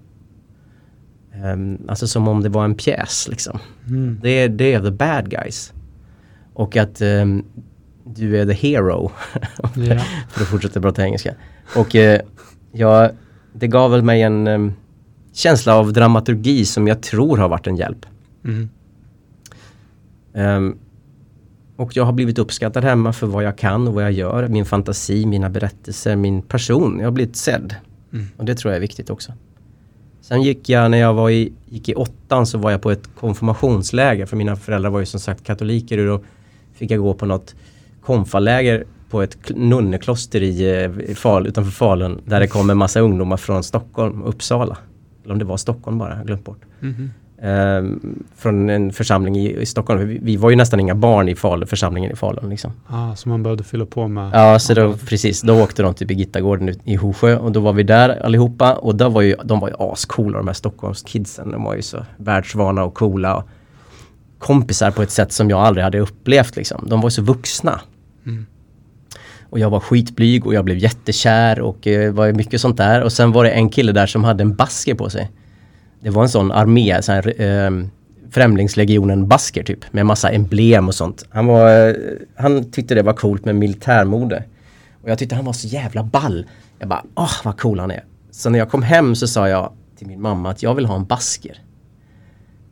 [1.34, 3.60] Ehm, alltså som om det var en pjäs liksom.
[3.88, 4.20] Mm.
[4.22, 5.74] Det är, det är the bad guys.
[6.54, 7.44] Och att ehm,
[8.04, 9.12] du är the hero.
[10.30, 11.36] För att fortsätta prata engelska.
[11.76, 12.22] Och eh,
[12.72, 13.10] ja,
[13.54, 14.74] det gav väl mig en em,
[15.34, 18.06] känsla av dramaturgi som jag tror har varit en hjälp.
[18.46, 18.70] Mm.
[20.40, 20.78] Ehm,
[21.76, 24.48] och jag har blivit uppskattad hemma för vad jag kan och vad jag gör.
[24.48, 26.98] Min fantasi, mina berättelser, min person.
[27.00, 27.76] Jag har blivit sedd.
[28.14, 28.26] Mm.
[28.38, 29.34] Och det tror jag är viktigt också.
[30.22, 33.10] Sen gick jag, när jag var i, gick i åttan så var jag på ett
[33.16, 34.26] konfirmationsläger.
[34.26, 36.26] För mina föräldrar var ju som sagt katoliker och då
[36.74, 37.56] fick jag gå på något
[38.02, 42.22] konfaläger på ett kl- nunnekloster i, eh, i Fal, utanför Falun.
[42.26, 44.78] Där det kom en massa ungdomar från Stockholm, Uppsala.
[45.24, 46.62] Eller om det var Stockholm bara, jag har glömt bort.
[46.80, 47.12] Mhm.
[47.42, 50.08] Ehm, från en församling i, i Stockholm.
[50.08, 52.50] Vi, vi var ju nästan inga barn i Falun, församlingen i Falun.
[52.50, 52.72] Liksom.
[52.88, 54.32] Ah, så man behövde fylla på med?
[54.34, 55.42] Ja, så då, precis.
[55.42, 59.10] Då åkte de till Birgittagården i Hosjö och då var vi där allihopa och då
[59.10, 61.52] var ju, de var ju ascoola de här Stockholmskidsen.
[61.52, 63.36] De var ju så världsvana och coola.
[63.36, 63.50] Och
[64.40, 66.84] kompisar på ett sätt som jag aldrig hade upplevt liksom.
[66.90, 67.82] De var så vuxna.
[68.26, 68.46] Mm.
[69.50, 73.02] Och jag var skitblyg och jag blev jättekär och eh, var mycket sånt där.
[73.02, 75.32] Och sen var det en kille där som hade en basker på sig.
[76.00, 77.72] Det var en sån armé, sån här, eh,
[78.32, 79.94] Främlingslegionen basker typ.
[79.94, 81.26] Med massa emblem och sånt.
[81.30, 81.96] Han, var, eh,
[82.36, 84.44] han tyckte det var coolt med militärmode.
[85.04, 86.46] Och jag tyckte han var så jävla ball.
[86.80, 88.04] Jag bara, åh vad cool han är.
[88.32, 90.96] Så när jag kom hem så sa jag till min mamma att jag vill ha
[90.96, 91.62] en basker.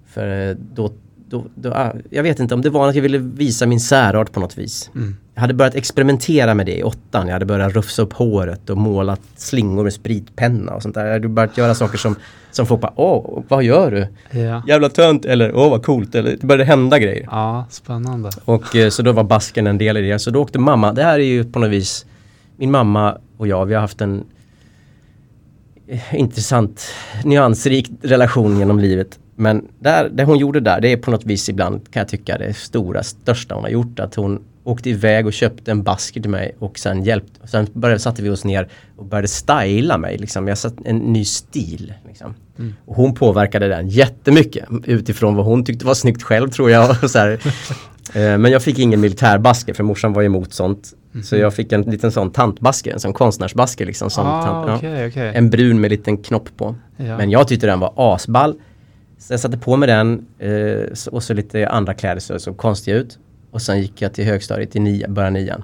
[0.06, 0.92] För eh, då,
[1.30, 4.32] då, då ah, jag vet inte om det var att jag ville visa min särart
[4.32, 4.90] på något vis.
[4.96, 5.18] Mm.
[5.38, 7.28] Jag hade börjat experimentera med det i åttan.
[7.28, 11.06] Jag hade börjat rufsa upp håret och målat slingor med spritpenna och sånt där.
[11.06, 12.16] Jag hade börjat göra saker som,
[12.52, 14.08] som folk bara, åh, vad gör du?
[14.40, 14.64] Ja.
[14.68, 16.16] Jävla tönt eller åh vad coolt.
[16.16, 17.28] Eller, det började hända grejer.
[17.32, 18.30] ja, spännande.
[18.46, 20.20] Och eh, så då var basken en del i det.
[20.20, 22.06] Så då åkte mamma, det här är ju på något vis
[22.56, 24.24] min mamma och jag, vi har haft en
[25.88, 26.86] eh, intressant,
[27.24, 29.20] nyansrik relation genom livet.
[29.36, 32.38] Men där, det hon gjorde där, det är på något vis ibland kan jag tycka
[32.38, 34.00] det stora, största hon har gjort.
[34.00, 38.00] Att hon åkte iväg och köpte en basker till mig och sen hjälpte, sen började,
[38.00, 40.18] satte vi oss ner och började styla mig.
[40.18, 40.48] Liksom.
[40.48, 41.94] Jag satt en ny stil.
[42.08, 42.34] Liksom.
[42.60, 42.74] Mm.
[42.86, 47.10] Och hon påverkade den jättemycket utifrån vad hon tyckte var snyggt själv tror jag.
[47.10, 47.40] Så här.
[48.14, 50.94] Eh, Men jag fick ingen militärbasker för morsan var emot sånt.
[51.24, 54.10] Så jag fick en liten sån tantbasker, en sån konstnärsbasker liksom.
[54.10, 54.76] Som ah, tant, ja.
[54.76, 55.32] okej, okej.
[55.36, 56.76] En brun med liten knopp på.
[56.98, 57.18] Ja.
[57.18, 58.56] Men jag tyckte den var asball.
[59.20, 62.98] Så jag satte på mig den eh, och så lite andra kläder så såg konstiga
[62.98, 63.20] ut.
[63.58, 65.64] Och sen gick jag till högstadiet i nia, början nian.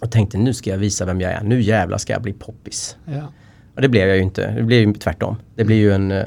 [0.00, 1.42] Och tänkte nu ska jag visa vem jag är.
[1.44, 2.96] Nu jävlar ska jag bli poppis.
[3.04, 3.32] Ja.
[3.74, 4.50] Och det blev jag ju inte.
[4.50, 5.36] Det blev ju tvärtom.
[5.54, 6.24] Det blev ju en, eh,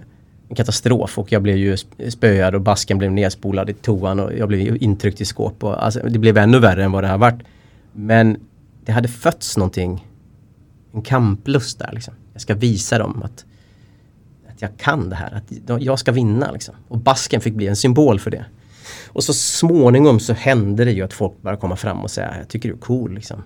[0.49, 4.33] en katastrof och jag blev ju sp- spöad och basken blev nedspolad i toan och
[4.33, 5.63] jag blev intryckt i skåp.
[5.63, 7.41] Och, alltså, det blev ännu värre än vad det har varit.
[7.93, 8.37] Men
[8.85, 10.07] det hade fötts någonting,
[10.93, 12.13] en kamplust där liksom.
[12.33, 13.45] Jag ska visa dem att,
[14.49, 16.75] att jag kan det här, att jag ska vinna liksom.
[16.87, 18.45] Och basken fick bli en symbol för det.
[19.19, 22.47] Och så småningom så hände det ju att folk började komma fram och säga, jag
[22.47, 23.43] tycker du är cool liksom.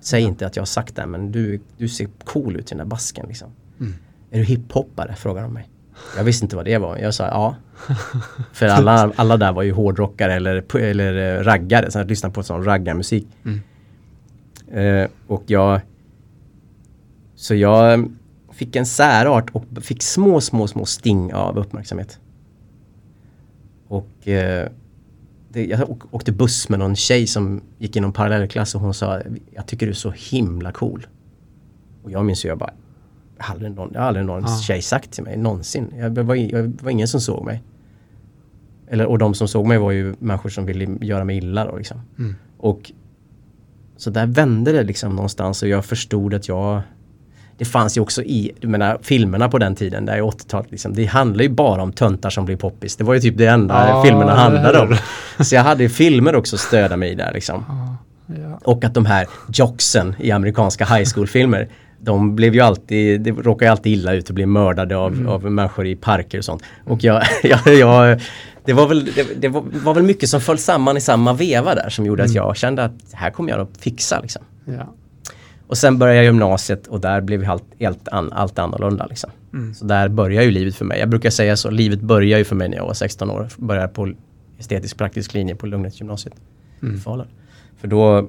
[0.00, 2.78] Säg inte att jag har sagt det, men du, du ser cool ut i den
[2.78, 3.48] där basken liksom.
[3.80, 3.94] Mm.
[4.30, 5.14] Är du hiphoppare?
[5.14, 5.68] frågar de mig.
[6.16, 6.98] Jag visste inte vad det var.
[6.98, 7.56] Jag sa ja.
[8.52, 11.90] För alla, alla där var ju hårdrockare eller, eller eh, raggare.
[11.90, 13.26] Så jag lyssnade på sån raggarmusik.
[13.44, 13.60] Mm.
[14.72, 15.80] Eh, och jag...
[17.34, 18.10] Så jag
[18.52, 22.18] fick en särart och fick små, små, små sting av uppmärksamhet.
[23.88, 24.68] Och eh,
[25.54, 28.94] det, jag åk- åkte buss med någon tjej som gick i någon parallellklass och hon
[28.94, 29.20] sa
[29.54, 31.06] Jag tycker du är så himla cool.
[32.02, 32.70] Och jag minns ju jag bara
[33.38, 34.58] jag har aldrig någon, jag har aldrig någon Ja.
[34.58, 35.92] tjej sagt till mig någonsin.
[35.96, 37.62] Jag, var, jag var ingen som såg mig.
[38.88, 41.76] Eller, och de som såg mig var ju människor som ville göra mig illa då
[41.76, 42.00] liksom.
[42.18, 42.34] Mm.
[42.58, 42.92] Och
[43.96, 46.82] så där vände det liksom någonstans och jag förstod att jag
[47.58, 50.94] det fanns ju också i, du menar filmerna på den tiden, där i 80-talet liksom,
[50.94, 52.96] det handlar ju bara om töntar som blir poppis.
[52.96, 54.96] Det var ju typ det enda Ja, filmerna handlade om.
[55.44, 57.64] Så jag hade ju filmer också att stödja mig i där liksom.
[57.68, 57.96] Ja,
[58.42, 58.58] ja.
[58.64, 61.68] Och att de här jocksen i amerikanska high school-filmer
[62.00, 65.28] de blev ju alltid, det råkade ju alltid illa ut och blev mördade av, Mm.
[65.28, 66.62] av människor i parker och sånt.
[66.84, 68.20] Och jag, jag, jag
[68.64, 71.74] det, var väl, det, det var, var väl mycket som föll samman i samma veva
[71.74, 72.36] där som gjorde att Mm.
[72.44, 74.42] jag kände att här kommer jag att fixa liksom.
[74.64, 74.92] ja.
[75.74, 79.30] Och sen började jag gymnasiet och där blev allt, helt an, allt annorlunda liksom.
[79.52, 79.74] Mm.
[79.74, 81.00] Så där började ju livet för mig.
[81.00, 83.48] Jag brukar säga så, livet började ju för mig när jag var 16 år.
[83.56, 84.12] Började på
[84.58, 86.34] estetisk praktisk linje på Lugnäsgymnasiet
[86.80, 87.00] i Mm.
[87.00, 87.26] Falun.
[87.76, 88.28] För då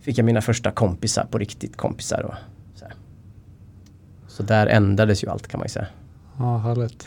[0.00, 2.22] fick jag mina första kompisar på riktigt kompisar.
[2.22, 2.34] Och
[2.74, 2.94] så, här.
[4.28, 5.86] så där ändrades ju allt kan man ju säga.
[6.38, 7.06] Ja, härligt.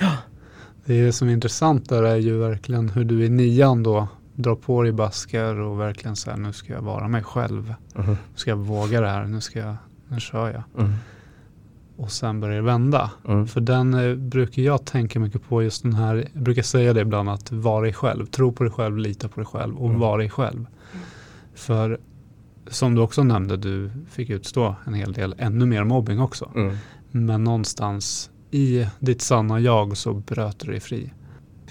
[0.85, 4.83] Det som är intressant där är ju verkligen hur du i nian då drar på
[4.83, 7.73] dig basker och verkligen säger nu ska jag vara mig själv.
[7.95, 9.75] Nu ska jag våga det här, nu ska jag,
[10.07, 10.63] nu kör jag.
[10.85, 10.93] Mm.
[11.97, 13.11] och sen börjar det vända.
[13.27, 13.47] Mm.
[13.47, 17.01] För den eh, brukar jag tänka mycket på just den här, jag brukar säga det
[17.01, 19.99] ibland att vara dig själv, tro på dig själv, lita på dig själv och Mm.
[19.99, 20.65] vara dig själv.
[21.55, 21.99] För
[22.67, 26.51] som du också nämnde, du fick utstå en hel del ännu mer mobbing också.
[26.55, 26.75] Mm.
[27.11, 31.13] Men någonstans i ditt sanna jag så bröt du dig fri.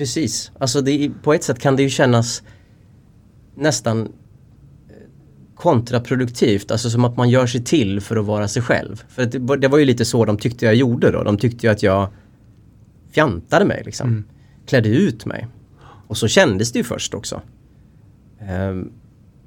[0.00, 2.42] Precis, alltså det, på ett sätt kan det ju kännas
[3.54, 4.08] nästan eh,
[5.54, 9.02] kontraproduktivt, alltså som att man gör sig till för att vara sig själv.
[9.08, 11.66] För det, var- det var ju lite så de tyckte jag gjorde då, de tyckte
[11.66, 12.08] ju att jag
[13.12, 14.08] fjantade mig liksom.
[14.08, 14.24] Mm.
[14.66, 15.46] Klädde ut mig.
[16.06, 17.42] Och så kändes det ju först också.
[18.40, 18.92] Ehm,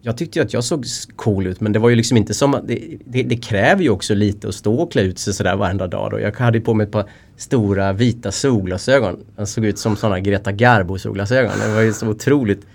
[0.06, 0.86] jag tyckte ju att jag såg
[1.16, 3.90] cool ut men det var ju liksom inte som att det, det, det kräver ju
[3.90, 6.20] också lite att stå och klä ut sig sådär varenda dag då.
[6.20, 7.06] Jag hade ju på mig ett par
[7.38, 9.20] stora vita solglasögon.
[9.36, 11.52] Jag såg ut som sådana Greta Garbo solglasögon.
[11.68, 12.66] Det var ju så otroligt.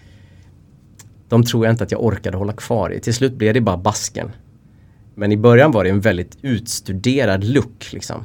[1.29, 3.01] De tror jag inte att jag orkade hålla kvar i.
[3.01, 4.31] Till slut blev det bara basken.
[5.15, 8.25] Men i början var det en väldigt utstuderad look liksom.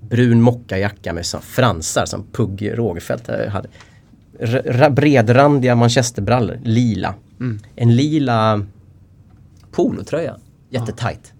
[0.00, 3.68] Brun mockajacka med så fransar som Pugh Rogefeldt eh, hade.
[4.40, 7.14] R- bredrandiga manchesterbrallor, lila.
[7.44, 7.58] Mm.
[7.76, 8.62] En lila
[9.70, 10.36] polotröja,
[10.70, 11.32] jättetajt.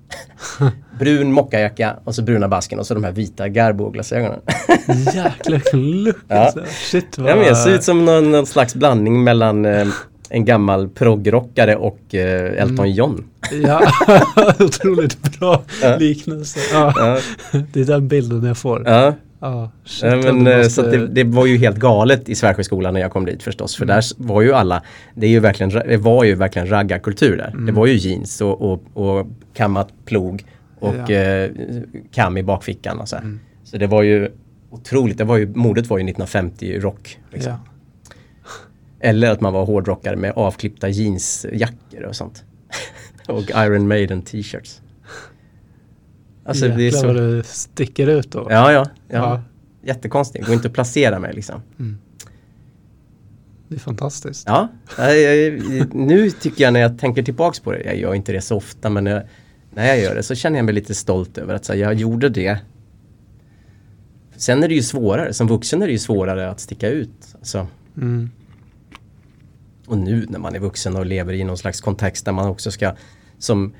[0.98, 4.40] Brun mockajacka och så bruna basken och så de här vita Garbo-glasögonen.
[5.14, 6.16] Jäklar look!
[6.28, 6.36] Ja.
[6.36, 6.64] alltså.
[6.90, 7.30] Shit vad...
[7.30, 9.88] Ja, men jag ser ut som någon, någon slags blandning mellan eh,
[10.28, 12.92] en gammal proggrockare och eh, Elton Mm.
[12.92, 13.24] John.
[13.62, 13.80] Ja,
[14.60, 15.96] otroligt bra Ja.
[15.96, 16.60] liknelse.
[16.72, 17.18] Ja, Ja,
[17.72, 18.82] det är den bilden jag får.
[18.88, 19.14] ja.
[19.44, 23.00] Ja, shit, men, eh, måste- Så det, det var ju helt galet i Svärdsjöskolan när
[23.00, 23.76] jag kom dit förstås.
[23.76, 23.94] För Mm.
[23.96, 24.82] där var ju alla,
[25.14, 27.48] det, är ju verkligen, det var ju verkligen raggarkultur där.
[27.48, 27.66] Mm.
[27.66, 30.44] Det var ju jeans och, och, och kammat plog
[30.80, 31.14] och Ja.
[31.14, 31.50] eh,
[32.12, 33.16] kam i bakfickan och så.
[33.16, 33.40] Mm.
[33.64, 34.30] Så det var ju
[34.70, 37.18] otroligt, det var ju, modet var ju 1950 rock.
[37.32, 37.52] Liksom.
[37.52, 37.58] Ja.
[39.00, 42.44] Eller att man var hårdrockare med avklippta jeansjackor och sånt.
[43.28, 44.80] och Iron Maiden t-shirts.
[46.44, 47.06] Alltså det är Jäklar så...
[47.06, 48.46] vad du sticker ut då.
[48.50, 49.16] Ja, ja, ja.
[49.18, 49.42] Ja.
[49.82, 51.62] Jättekonstigt, går inte att placera mig liksom.
[53.68, 54.44] Det är fantastiskt.
[54.46, 58.32] Ja, jag, jag, nu tycker jag när jag tänker tillbaks på det, jag gör inte
[58.32, 59.22] det så ofta men jag,
[59.70, 62.28] när jag gör det så känner jag mig lite stolt över att här, jag gjorde
[62.28, 62.58] det.
[64.36, 67.34] Sen är det ju svårare, som vuxen är det ju svårare att sticka ut.
[67.38, 68.30] Alltså, Mm.
[69.86, 72.70] och nu när man är vuxen och lever i någon slags kontext där man också
[72.70, 72.92] ska,
[73.38, 73.74] som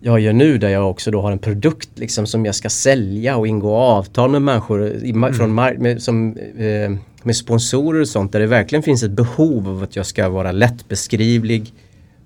[0.00, 3.36] jag gör nu där jag också då har en produkt liksom som jag ska sälja
[3.36, 6.90] och ingå avtal med människor i, ma- från med, som, eh,
[7.22, 10.52] med sponsorer och sånt där det verkligen finns ett behov av att jag ska vara
[10.52, 11.74] lättbeskrivlig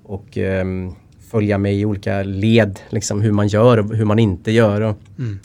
[0.03, 0.93] och ehm,
[1.31, 4.81] följa med i olika led, liksom hur man gör och hur man inte gör.
[4.81, 5.39] Och Mm.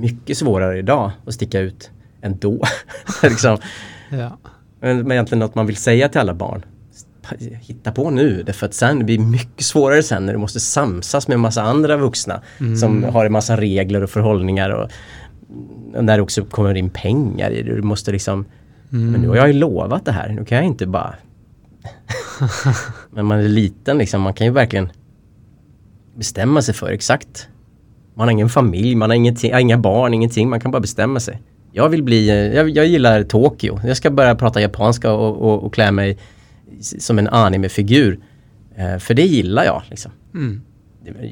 [0.00, 1.90] mycket svårare idag att sticka ut
[2.22, 2.62] än då.
[3.22, 3.58] liksom.
[4.10, 4.38] Ja.
[4.80, 6.64] Men men egentligen något man vill säga till alla barn.
[7.60, 11.28] Hitta på nu, därför att sen det blir mycket svårare sen när du måste samsas
[11.28, 12.42] med en massa andra vuxna
[12.80, 14.90] som har en massa regler och förhållningar och,
[15.94, 17.74] och när det också kommer in pengar i det.
[17.74, 18.44] Du måste liksom,
[18.92, 19.10] Mm.
[19.10, 21.14] men nu har jag ju lovat det här, nu kan jag inte bara
[23.10, 24.92] Men man är liten liksom, man kan ju verkligen
[26.16, 27.48] bestämma sig för exakt.
[28.14, 31.42] Man har ingen familj, man har ingenting, inga barn, ingenting, man kan bara bestämma sig.
[31.72, 35.64] Jag vill bli, eh, jag, jag gillar Tokyo, jag ska börja prata japanska och, och,
[35.64, 36.18] och klä mig
[36.80, 38.18] som en anime-figur
[38.76, 40.60] eh, För det gillar jag liksom Mm.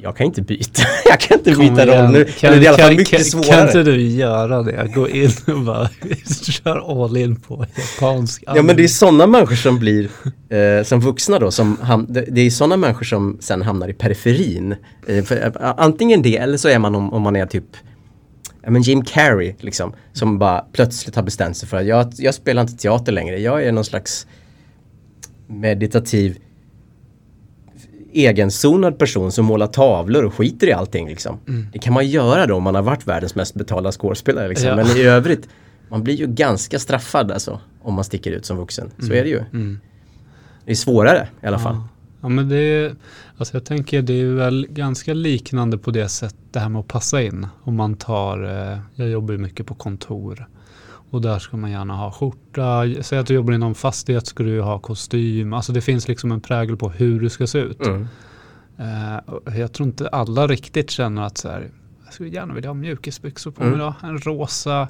[0.02, 2.02] Jag kan inte byta, jag kan inte Kom byta igen.
[2.04, 2.24] roll nu.
[2.24, 3.50] Kan, Eller det är i alla fall mycket kan, svårare.
[3.50, 4.90] Kan inte du göra det?
[4.94, 5.88] Gå in och bara
[6.64, 10.08] kör all in på japansk Ja men det är sådana människor som blir,
[10.48, 13.92] eh, som vuxna då, som ham- det, det är sådana människor som sen hamnar i
[13.92, 14.74] periferin.
[15.06, 17.64] Eh, för, eh, antingen det eller så är man om, om man är typ
[18.68, 22.62] men Jim Carrey liksom, som bara plötsligt har bestämt sig för att jag, jag spelar
[22.62, 24.26] inte teater längre, jag är någon slags
[25.46, 26.38] meditativ
[28.12, 31.38] egenzonad person som målar tavlor och skiter i allting liksom.
[31.72, 34.68] Det kan man göra då om man har varit världens mest betalda skådespelare liksom.
[34.68, 34.76] Ja.
[34.76, 35.48] Men i övrigt,
[35.88, 38.90] man blir ju ganska straffad alltså om man sticker ut som vuxen.
[38.98, 39.38] Så är det ju.
[39.38, 39.80] Mm.
[40.64, 41.74] Det är svårare i alla fall.
[41.74, 41.88] Ja.
[42.20, 42.94] ja men det är,
[43.38, 46.88] alltså jag tänker det är väl ganska liknande på det sättet det här med att
[46.88, 47.46] passa in.
[47.62, 50.48] Om man tar, eh, jag jobbar ju mycket på kontor
[51.10, 52.84] och där ska man gärna ha skjorta.
[53.02, 55.52] Säg att du jobbar inom fastighet ska du ha kostym.
[55.52, 57.80] Alltså det finns liksom en prägel på hur du ska se ut.
[57.86, 58.06] Mm.
[59.26, 61.70] Och jag tror inte alla riktigt känner att så här,
[62.04, 63.78] jag skulle gärna vilja ha mjukisbyxor på Mm.
[63.78, 64.06] mig då.
[64.08, 64.88] En rosa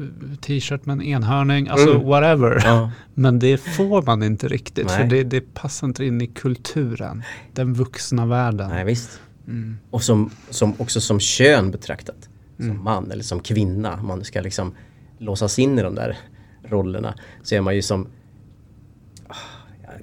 [0.00, 0.06] eh,
[0.40, 1.68] t-shirt med en enhörning.
[1.68, 2.06] Alltså Mm.
[2.06, 2.62] whatever.
[2.64, 2.90] Ja.
[3.14, 5.08] Men det får man inte riktigt för Nej.
[5.08, 7.22] det, det passar inte in i kulturen.
[7.52, 8.68] Den vuxna världen.
[8.70, 9.20] Nej visst.
[9.46, 9.78] Mm.
[9.90, 12.28] Och som, som också som kön betraktat.
[12.56, 12.84] Som Mm.
[12.84, 13.96] man eller som kvinna.
[14.02, 14.74] Man ska liksom
[15.18, 16.16] låsas in i de där
[16.62, 17.14] rollerna.
[17.42, 18.06] Så är man ju som...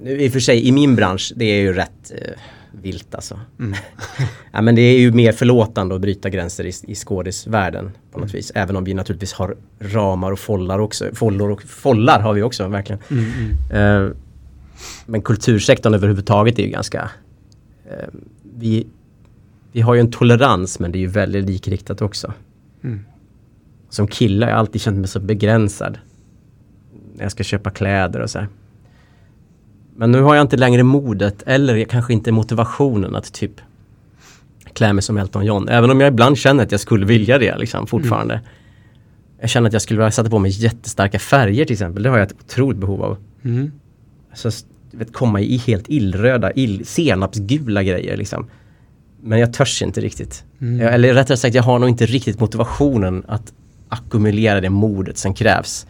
[0.00, 2.12] Nu I och för sig i min bransch, det är ju rätt...
[2.14, 2.38] eh,
[2.82, 3.40] vilt alltså.
[3.58, 3.74] Mm.
[4.52, 8.34] ja, men det är ju mer förlåtande att bryta gränser i, i skådisvärlden på något
[8.34, 8.52] vis.
[8.54, 11.14] Även om vi naturligtvis har ramar och follar också.
[11.14, 13.02] Follor och follar har vi också verkligen.
[13.10, 13.24] Mm,
[13.70, 14.06] mm.
[14.06, 14.12] Eh,
[15.06, 17.10] men kultursektorn överhuvudtaget är ju ganska...
[17.90, 18.08] eh,
[18.58, 18.86] vi,
[19.72, 22.32] vi har ju en tolerans men det är ju väldigt likriktat också.
[22.84, 23.04] Mm.
[23.96, 25.98] Som kille har jag alltid känt mig så begränsad.
[27.14, 28.48] När jag ska köpa kläder och så här.
[29.96, 33.60] Men nu har jag inte längre modet eller kanske inte motivationen att typ
[34.72, 35.68] klä mig som Elton John.
[35.68, 38.40] Även om jag ibland känner att jag skulle vilja det liksom fortfarande.
[39.40, 42.02] Jag känner att jag skulle vilja sätta på mig jättestarka färger till exempel.
[42.02, 43.16] Det har jag ett otroligt behov av.
[43.44, 43.72] Mm.
[44.32, 48.46] S- du vet, komma i helt illröda, ill, senapsgula grejer liksom.
[49.22, 50.44] Men jag törs inte riktigt.
[50.60, 50.80] Mm.
[50.80, 53.52] Jag, eller rättare sagt, jag har nog inte riktigt motivationen att
[53.88, 55.86] ackumulera det modet som krävs.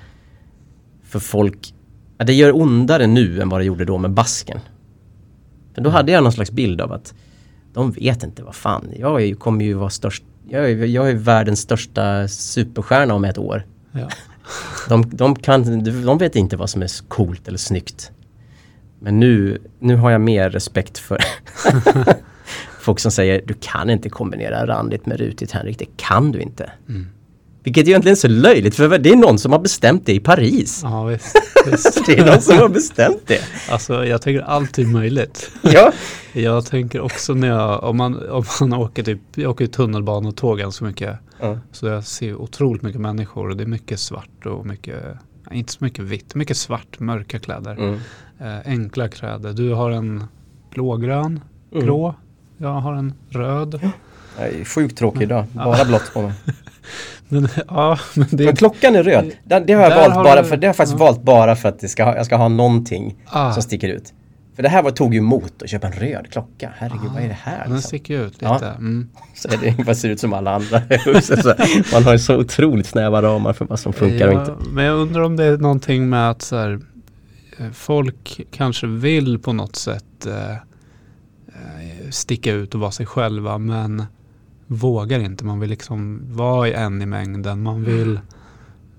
[1.04, 1.74] För folk,
[2.18, 4.60] ja, det gör ondare nu än vad det gjorde då med basken.
[5.74, 7.14] För då hade jag någon slags bild av att
[7.72, 11.60] de vet inte vad fan, jag kommer ju vara störst, jag är, jag är världens
[11.60, 13.66] största superstjärna om ett år.
[13.92, 14.08] Ja.
[14.88, 18.10] De, de, kan, de vet inte vad som är coolt eller snyggt.
[18.98, 21.20] Men nu, nu har jag mer respekt för
[22.80, 26.70] folk som säger du kan inte kombinera randigt med rutigt Henrik, det kan du inte.
[26.88, 27.06] Mm.
[27.66, 30.80] Vilket är egentligen så löjligt för det är någon som har bestämt det i Paris.
[30.82, 31.36] ja, visst.
[31.66, 32.00] visst.
[32.06, 33.40] Det är någon som har bestämt det.
[33.70, 35.50] Alltså jag tänker alltid möjligt.
[35.62, 35.92] Ja,
[36.32, 40.36] Jag tänker också när jag, om man, om man åker typ, jag åker tunnelbana och
[40.36, 41.18] tåg ganska mycket.
[41.40, 41.58] Ja.
[41.72, 45.02] Så jag ser otroligt mycket människor och det är mycket svart och mycket,
[45.52, 47.72] inte så mycket vitt, mycket svart, mörka kläder.
[47.72, 47.94] Mm.
[48.40, 49.52] Eh, enkla kläder.
[49.52, 50.24] Du har en
[50.70, 51.40] blågrön,
[51.72, 51.86] Mm.
[51.86, 52.14] grå.
[52.58, 53.80] Jag har en röd.
[54.38, 56.32] Jag är sjukt tråkig idag, bara blått på mig.
[57.28, 59.32] Men, ja, men det Men klockan är röd.
[59.44, 61.04] Det, det har jag valt har bara för, det har faktiskt ja.
[61.04, 64.12] valt bara för att det ska, jag ska ha någonting ah, som sticker ut.
[64.56, 66.72] För det här var, tog ju emot att köpa en röd klocka.
[66.76, 67.64] Herregud, vad är det här?
[67.64, 67.88] den Liksom?
[67.88, 68.44] sticker ut lite.
[68.44, 68.70] Ja.
[68.70, 69.08] Mm.
[69.34, 71.30] Så det ungefär ser ut som alla andra hus.
[71.92, 74.70] Man har ju så otroligt snäva ramar för vad som funkar och Ja, inte.
[74.70, 76.80] Men jag undrar om det är någonting med att så här,
[77.58, 83.58] eh, folk kanske vill på något sätt eh, eh, sticka ut och vara sig själva
[83.58, 84.04] men
[84.66, 85.44] vågar inte.
[85.44, 87.62] Man vill liksom vara i en i mängden.
[87.62, 88.20] Man vill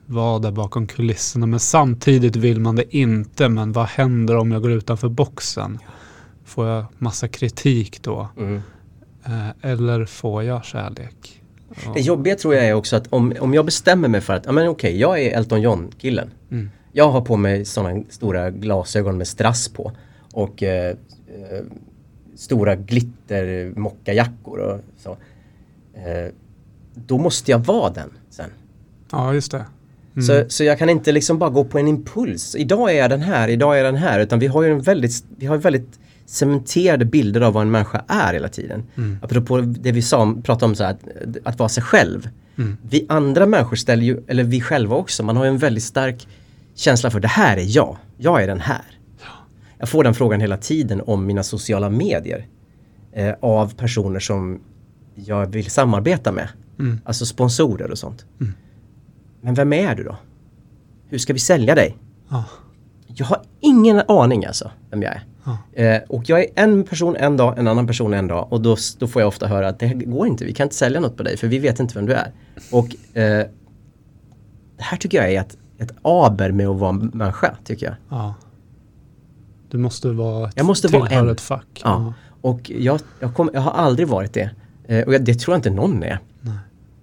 [0.05, 3.49] vara där bakom kulisserna men samtidigt vill man det inte.
[3.49, 5.79] Men vad händer om jag går utanför boxen?
[6.45, 8.27] Får jag massa kritik då?
[8.37, 8.61] Mm.
[9.25, 11.43] Eh, eller får jag kärlek?
[11.85, 11.91] Ja.
[11.93, 14.51] Det jobbiga tror jag är också att om, om jag bestämmer mig för att, ja
[14.51, 16.31] men okej, jag är Elton John-killen.
[16.51, 16.69] Mm.
[16.91, 19.91] Jag har på mig sådana stora glasögon med strass på.
[20.33, 20.89] Och eh,
[21.27, 21.63] eh,
[22.35, 25.17] stora glitter mockajackor och så.
[25.97, 26.31] Eh,
[26.93, 28.49] då måste jag vara den sen.
[29.11, 29.65] ja, just det.
[30.15, 30.27] Mm.
[30.27, 32.55] Så, så jag kan inte liksom bara gå på en impuls.
[32.55, 34.19] Idag är jag den här, idag är jag den här.
[34.19, 38.03] Utan vi har ju en väldigt, vi har väldigt cementerade bilder av vad en människa
[38.07, 38.83] är hela tiden.
[38.95, 39.17] Mm.
[39.21, 42.29] Apropå det vi sa, pratade om så här, att, att vara sig själv.
[42.57, 42.77] Mm.
[42.89, 46.27] Vi andra människor ställer ju, eller vi själva också, man har ju en väldigt stark
[46.75, 48.85] känsla för det här är jag, jag är den här.
[49.79, 52.45] Jag får den frågan hela tiden om mina sociala medier.
[53.13, 54.59] Eh, av personer som
[55.25, 56.49] jag vill samarbeta med.
[56.79, 56.99] Mm.
[57.05, 58.25] Alltså sponsorer och sånt.
[58.41, 58.53] Mm.
[59.41, 60.15] Men vem är du då?
[61.07, 61.97] Hur ska vi sälja dig?
[62.29, 62.43] Ja.
[63.07, 65.23] Jag har ingen aning alltså vem jag är.
[65.43, 65.83] Ja.
[65.83, 68.75] Eh, och jag är en person en dag, en annan person en dag och då,
[68.99, 71.23] då får jag ofta höra att det går inte, vi kan inte sälja något på
[71.23, 72.31] dig för vi vet inte vem du är.
[72.71, 73.47] Och eh,
[74.77, 77.95] det här tycker jag är ett, ett aber med att vara människa, tycker jag.
[78.09, 78.35] Ja.
[79.69, 81.29] Du måste vara ett, Jag måste vara en.
[81.29, 81.81] ett fack.
[81.83, 82.13] Ja.
[82.41, 84.51] Och jag, jag, kom, jag har aldrig varit det.
[84.87, 86.19] Eh, och det tror jag inte någon är.
[86.41, 86.53] Nej.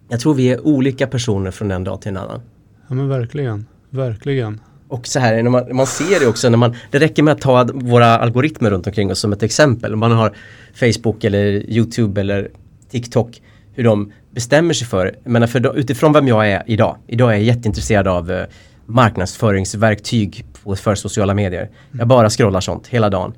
[0.08, 2.40] Jag tror vi är olika personer från en dag till en annan.
[2.88, 3.66] ja men verkligen.
[3.90, 4.60] Verkligen.
[4.88, 7.40] Och så här, när man, man ser det också när man, det räcker med att
[7.40, 9.92] ta våra algoritmer runt omkring oss som ett exempel.
[9.92, 10.36] Om man har
[10.74, 12.50] Facebook eller YouTube eller
[12.90, 16.96] TikTok, hur de bestämmer sig för, menar för utifrån vem jag är idag.
[17.06, 18.44] Idag är jag jätteintresserad av eh,
[18.86, 21.70] marknadsföringsverktyg på, för sociala medier.
[21.98, 23.32] Jag bara scrollar sånt hela dagen.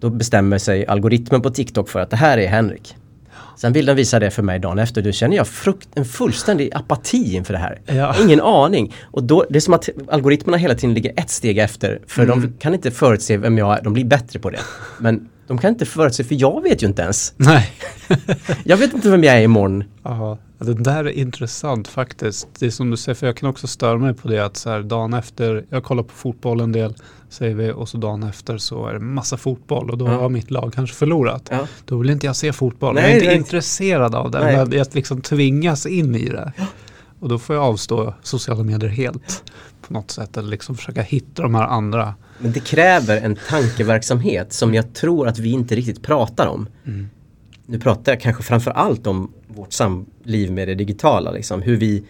[0.00, 2.96] Då bestämmer sig algoritmen på TikTok för att det här är Henrik.
[3.56, 5.02] Sen vill den visa det för mig dagen efter.
[5.02, 7.80] Då känner jag frukt, en fullständig apati inför det här.
[7.86, 8.14] Ja.
[8.22, 8.94] Ingen aning.
[9.02, 12.00] Och då, det är som att algoritmerna hela tiden ligger ett steg efter.
[12.06, 13.82] För de kan inte förutse vem jag är.
[13.82, 14.60] De blir bättre på det.
[14.98, 17.34] Men de kan inte förutse, för jag vet ju inte ens.
[17.36, 17.72] Nej.
[18.64, 19.84] Jag vet inte vem jag är imorgon.
[20.58, 22.48] Ja, det där är intressant faktiskt.
[22.58, 24.70] Det är som du säger, för jag kan också störa mig på det att så
[24.70, 26.94] här, dagen efter, jag kollar på fotboll en del,
[27.28, 30.12] säger vi, och så dagen efter så är det massa fotboll och då Ja.
[30.20, 31.48] har mitt lag kanske förlorat.
[31.50, 31.66] Ja.
[31.84, 32.94] Då vill inte jag se fotboll.
[32.94, 33.36] Nej, jag är inte nej.
[33.36, 34.40] intresserad av det.
[34.40, 34.56] Nej.
[34.56, 36.52] Men jag liksom tvingas in i det.
[37.20, 39.42] Och då får jag avstå sociala medier helt
[39.86, 40.36] på något sätt.
[40.36, 42.14] Eller liksom försöka hitta de här andra.
[42.38, 46.68] Men det kräver en tankeverksamhet som jag tror att vi inte riktigt pratar om.
[46.86, 47.08] Mm.
[47.66, 51.30] Nu pratar jag kanske framför allt om vårt samliv med det digitala.
[51.30, 51.62] Liksom.
[51.62, 52.04] Hur vi,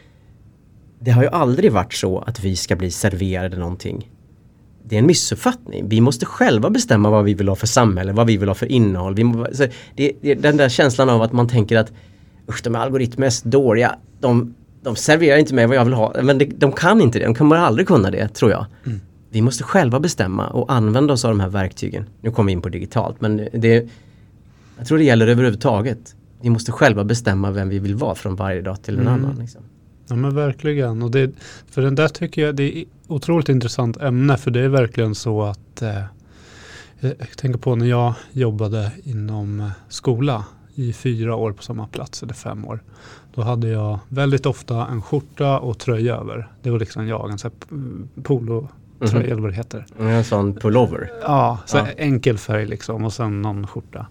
[0.98, 4.10] det har ju aldrig varit så att vi ska bli serverade någonting.
[4.84, 5.88] Det är en missuppfattning.
[5.88, 8.72] Vi måste själva bestämma vad vi vill ha för samhälle, vad vi vill ha för
[8.72, 9.14] innehåll.
[9.14, 9.22] Vi
[9.96, 11.92] det, det, den där känslan av att man tänker att
[12.48, 13.96] usch, de är algoritmer är så dåliga.
[14.20, 16.14] De, de serverar inte mig vad jag vill ha.
[16.22, 17.24] Men det, de kan inte det.
[17.24, 18.66] De kommer aldrig kunna det, tror jag.
[18.86, 19.00] Mm.
[19.30, 22.04] Vi måste själva bestämma och använda oss av de här verktygen.
[22.20, 23.88] Nu kommer vi in på digitalt, men det,
[24.78, 26.14] jag tror det gäller överhuvudtaget.
[26.40, 29.12] Vi måste själva bestämma vem vi vill vara från varje dag till en Mm.
[29.12, 29.36] annan.
[29.38, 29.60] Liksom.
[30.08, 31.02] Ja men verkligen.
[31.02, 31.30] Och det,
[31.70, 34.36] för den där tycker jag det är otroligt intressant ämne.
[34.36, 36.02] För det är verkligen så att eh,
[37.00, 42.22] jag tänker på när jag jobbade inom eh, skola i fyra år på samma plats,
[42.22, 42.82] eller fem år.
[43.34, 46.48] Då hade jag väldigt ofta en skjorta och tröja över.
[46.62, 48.68] Det var liksom jag, en sån här p- polotröja
[49.22, 49.32] Mhm.
[49.32, 49.86] eller vad det heter.
[49.98, 51.10] En sån pullover.
[51.22, 51.86] Ja, så Ja.
[51.96, 54.06] enkel färg liksom och sen någon skjorta.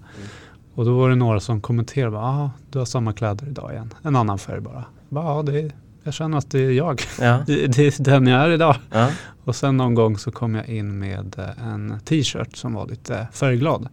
[0.76, 3.94] Och då var det några som kommenterade, ja du har samma kläder idag igen.
[4.04, 4.86] En annan färg bara.
[5.10, 5.72] ja, det är,
[6.04, 7.02] jag känner att det är jag.
[7.20, 7.44] Ja.
[7.48, 8.76] Det, det är den jag är idag.
[8.92, 9.10] Ja.
[9.44, 13.28] Och sen någon gång så kom jag in med eh, en t-shirt som var lite
[13.34, 13.88] färgglad.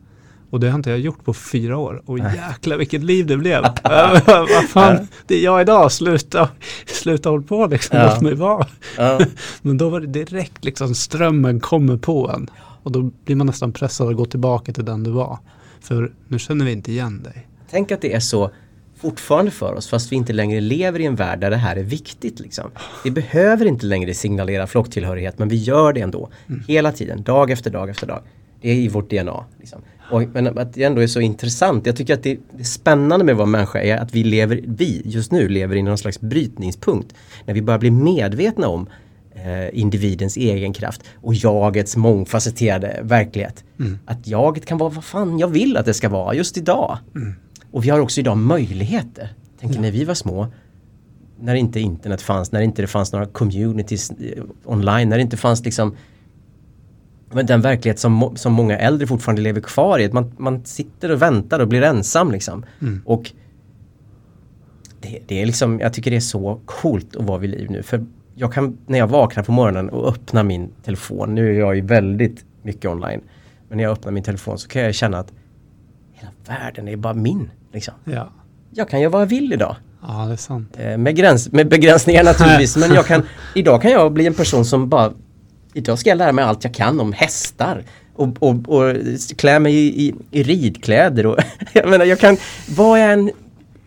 [0.50, 2.02] Och det har inte jag gjort på fyra år.
[2.06, 3.62] Och jäklar vilket liv det blev.
[4.26, 5.92] Vad fan, det är jag idag.
[5.92, 6.48] Sluta,
[6.86, 7.98] sluta håll på liksom.
[7.98, 8.06] Ja.
[8.06, 8.66] Låt mig vara.
[8.96, 9.20] Ja.
[9.62, 12.50] Men då var det direkt liksom strömmen kommer på en.
[12.82, 15.38] Och då blir man nästan pressad att gå tillbaka till den du var.
[15.82, 17.46] För nu känner vi inte igen dig.
[17.70, 18.50] Tänk att det är så
[18.96, 21.82] fortfarande för oss fast vi inte längre lever i en värld där det här är
[21.82, 22.40] viktigt.
[22.40, 22.70] Liksom.
[23.04, 26.28] Vi behöver inte längre signalera flocktillhörighet men vi gör det ändå.
[26.68, 28.22] Hela tiden, dag efter dag efter dag.
[28.60, 29.44] Det är i vårt DNA.
[29.58, 29.82] Liksom.
[30.10, 31.86] Och, men att det ändå är så intressant.
[31.86, 35.32] Jag tycker att det, det spännande med vad människa är att vi lever, vi just
[35.32, 37.14] nu lever i någon slags brytningspunkt.
[37.46, 38.86] När vi börjar bli medvetna om
[39.72, 43.64] individens egen kraft och jagets mångfacetterade verklighet.
[44.04, 46.98] Att jaget kan vara vad fan jag vill att det ska vara just idag.
[47.70, 49.28] Och vi har också idag möjligheter.
[49.60, 50.46] Tänk när vi var små,
[51.40, 55.36] när inte internet fanns, när inte det fanns några communities eh, online, när det inte
[55.36, 55.96] fanns liksom
[57.34, 60.04] men den verklighet som, som många äldre fortfarande lever kvar i.
[60.04, 62.64] Att man, man sitter och väntar och blir ensam liksom.
[62.80, 63.02] Mm.
[63.04, 63.32] Och
[65.00, 67.82] det, det är liksom, jag tycker det är så coolt att vara vid liv nu.
[67.82, 71.76] För jag kan, när jag vaknar på morgonen och öppnar min telefon, nu är jag
[71.76, 73.20] ju väldigt mycket online.
[73.68, 75.32] Men när jag öppnar min telefon så kan jag känna att
[76.12, 77.50] hela världen är bara min.
[77.72, 77.94] Liksom.
[78.04, 78.28] Ja,
[78.70, 79.76] Jag kan göra vad jag vill idag.
[80.02, 80.76] ja det är sant.
[80.78, 82.76] Eh, med, gräns, med begränsningar naturligtvis.
[82.80, 83.22] men jag kan,
[83.54, 85.12] idag kan jag bli en person som bara
[85.74, 87.84] Idag ska jag lära mig allt jag kan om hästar.
[88.14, 88.96] Och, och, och
[89.36, 91.26] klä mig i, i, i ridkläder.
[91.26, 91.36] Och,
[91.72, 92.36] jag menar, jag kan,
[92.76, 93.30] vad jag än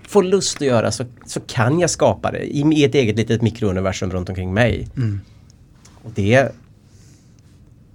[0.07, 3.41] får lust att göra så, så kan jag skapa det i, i ett eget litet
[3.41, 4.87] mikrouniversum runt omkring mig.
[4.97, 5.21] Mm.
[6.03, 6.51] Och det,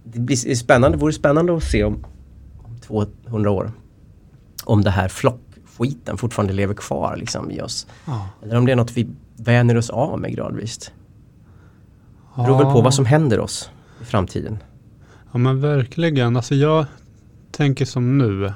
[0.04, 2.04] det blir spännande, vore spännande att se om,
[2.88, 3.72] om 200 år.
[4.64, 7.86] Om det här flockskiten fortfarande lever kvar liksom, i oss.
[8.04, 8.28] Ja.
[8.42, 10.92] Eller om det är något vi vänjer oss av med gradvis.
[12.36, 13.70] Det beror väl på vad som händer oss
[14.02, 14.58] i framtiden.
[15.32, 16.36] Ja men verkligen.
[16.36, 16.86] Alltså jag
[17.50, 18.52] tänker som nu.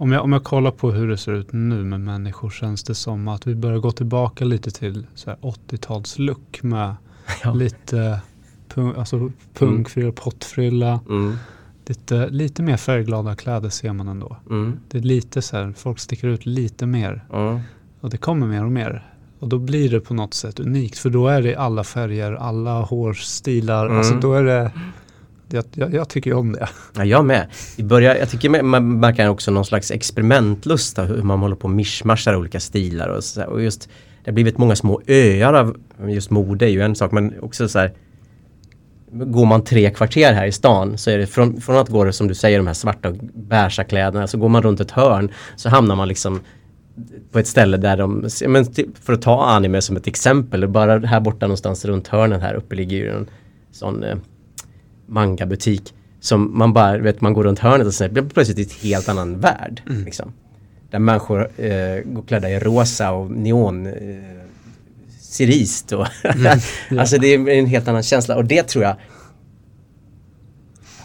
[0.00, 2.94] Om, jag, om jag kollar på hur det ser ut nu med människor känns det
[2.94, 6.94] som att vi börjar gå tillbaka lite till så här 80-talslook med
[7.44, 7.52] Ja.
[7.54, 8.20] lite
[8.68, 11.00] punk, alltså punkfrilla, pottfrilla.
[11.08, 11.36] Mm,
[11.86, 14.36] Lite, lite mer färgglada kläder ser man ändå.
[14.50, 17.24] mm, Det är lite så här, folk sticker ut lite mer.
[17.32, 17.60] mm.
[18.00, 19.06] Och det kommer mer och mer.
[19.38, 20.98] Och då blir det på något sätt unikt.
[20.98, 23.86] För då är det alla färger, alla hårstilar.
[23.86, 23.98] Mm.
[23.98, 24.70] Alltså då är det...
[25.50, 26.68] Jag, jag, jag tycker ju om det.
[26.96, 27.46] Ja, jag med.
[27.76, 31.56] I början, jag tycker man- man märker också någon slags experimentlust av hur man håller
[31.56, 33.88] på och mischmaschar olika stilar och, så och just
[34.24, 35.76] det har blivit många små öar av
[36.08, 37.92] just mode är ju en sak men också så här
[39.12, 42.12] Går man tre kvarter här i stan så är det från, från att gå det
[42.12, 45.30] som du säger de här svarta och beiga kläderna så går man runt ett hörn
[45.56, 46.40] så hamnar man liksom
[47.32, 50.98] på ett ställe där de, men typ för att ta anime som ett exempel, bara
[50.98, 53.26] här borta någonstans runt hörnen här uppe ligger ju en
[53.72, 54.16] sån eh,
[55.08, 59.08] mangabutik som man bara, vet man går runt hörnet och sen blir plötsligt ett helt
[59.08, 59.82] annan värld.
[59.86, 60.32] Liksom.
[60.90, 63.92] Där människor eh, går klädda i rosa och neon eh,
[65.20, 66.06] cerist och
[66.98, 68.96] alltså det är en helt annan känsla och det tror jag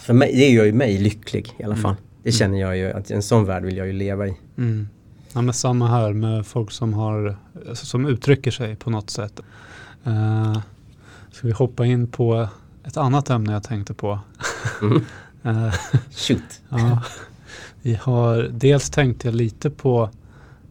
[0.03, 1.95] för mig, det gör ju mig lycklig i alla fall.
[2.23, 4.33] Det känner jag ju att en sån värld vill jag ju leva i.
[4.57, 4.87] Mm.
[5.33, 7.37] Ja, men samma här med folk som, har,
[7.69, 9.39] alltså, som uttrycker sig på något sätt.
[10.07, 10.59] Uh,
[11.31, 12.47] ska vi hoppa in på
[12.83, 14.19] ett annat ämne jag tänkte på?
[14.81, 15.05] Mm.
[15.45, 15.73] Eh,
[16.11, 16.61] Shoot.
[16.69, 17.01] ja,
[17.81, 20.09] vi har, dels tänkte jag lite på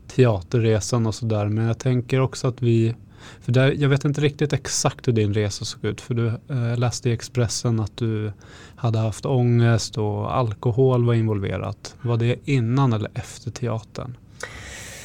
[0.07, 2.95] teaterresan och sådär men jag tänker också att vi
[3.41, 6.01] För där, jag vet inte riktigt exakt hur din resa såg ut.
[6.01, 8.33] För du eh, läste i Expressen att du
[8.77, 11.95] hade haft ångest och alkohol var involverat.
[12.03, 14.17] Var det innan eller efter teatern?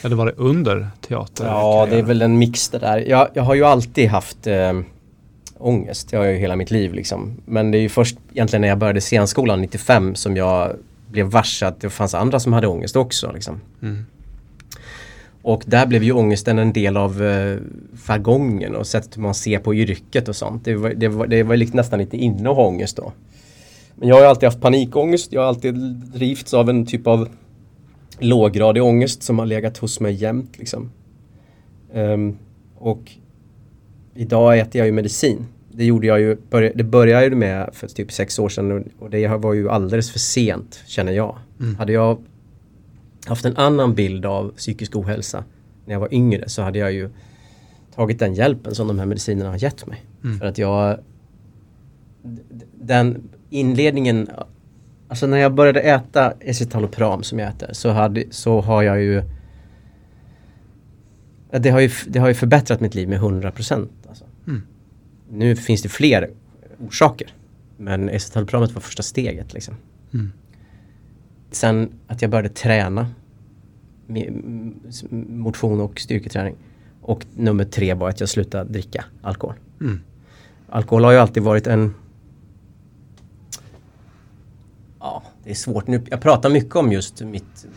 [0.02, 1.48] Eller var det under teatern?
[1.48, 2.98] Ja, det är väl en mix det där.
[2.98, 4.74] Jag, jag har ju alltid haft eh,
[5.60, 6.10] ångest.
[6.10, 7.42] Det har jag ju hela mitt liv liksom.
[7.46, 10.76] Men det är ju först egentligen när jag började scenskolan 95 som jag
[11.08, 13.32] blev varse att det fanns andra som hade ångest också.
[13.34, 13.62] Liksom.
[13.82, 14.06] Mm.
[15.42, 17.58] Och där blev ju ångesten en del av eh,
[18.08, 20.66] jargongen och sättet man ser på yrket och sånt.
[20.66, 23.12] Det var, det var, det var liksom nästan lite inne att ha ångest då.
[23.96, 25.34] Men jag har alltid haft panikångest.
[25.34, 27.30] Jag har alltid drivits av en typ av
[28.20, 30.58] låggradig ångest som har legat hos mig jämt.
[30.58, 30.92] Liksom.
[31.94, 32.38] Um,
[32.78, 33.12] och
[34.18, 35.46] idag äter jag ju medicin.
[35.72, 39.28] Det gjorde jag ju, det började jag med för typ sex år sedan och det
[39.28, 41.38] var ju alldeles för sent känner jag.
[41.60, 41.76] Mm.
[41.76, 42.18] Hade jag
[43.26, 45.44] haft en annan bild av psykisk ohälsa
[45.86, 47.10] när jag var yngre så hade jag ju
[47.96, 50.06] tagit den hjälpen som de här medicinerna har gett mig.
[50.24, 50.40] Mm.
[50.40, 51.00] För att jag
[52.74, 54.30] den inledningen
[55.10, 59.24] Alltså när jag började äta escitalopram som jag äter så, hade, så har jag ju
[61.52, 64.07] det har ju, det har ju förbättrat mitt liv med 100% alltså.
[64.48, 64.62] Mm.
[65.30, 66.30] Nu finns det fler
[66.88, 67.34] orsaker.
[67.78, 69.76] Men escitaloprammet var första steget liksom.
[70.14, 70.32] Mm.
[71.52, 73.08] Sen att jag började träna.
[75.30, 76.56] Motion och styrketräning.
[77.02, 79.56] Och nummer tre var att jag slutade dricka alkohol.
[79.82, 80.00] Mm.
[80.70, 81.94] Alkohol har ju alltid varit en
[85.00, 86.04] Ja, det är svårt nu.
[86.10, 87.68] Jag pratar mycket om just mitt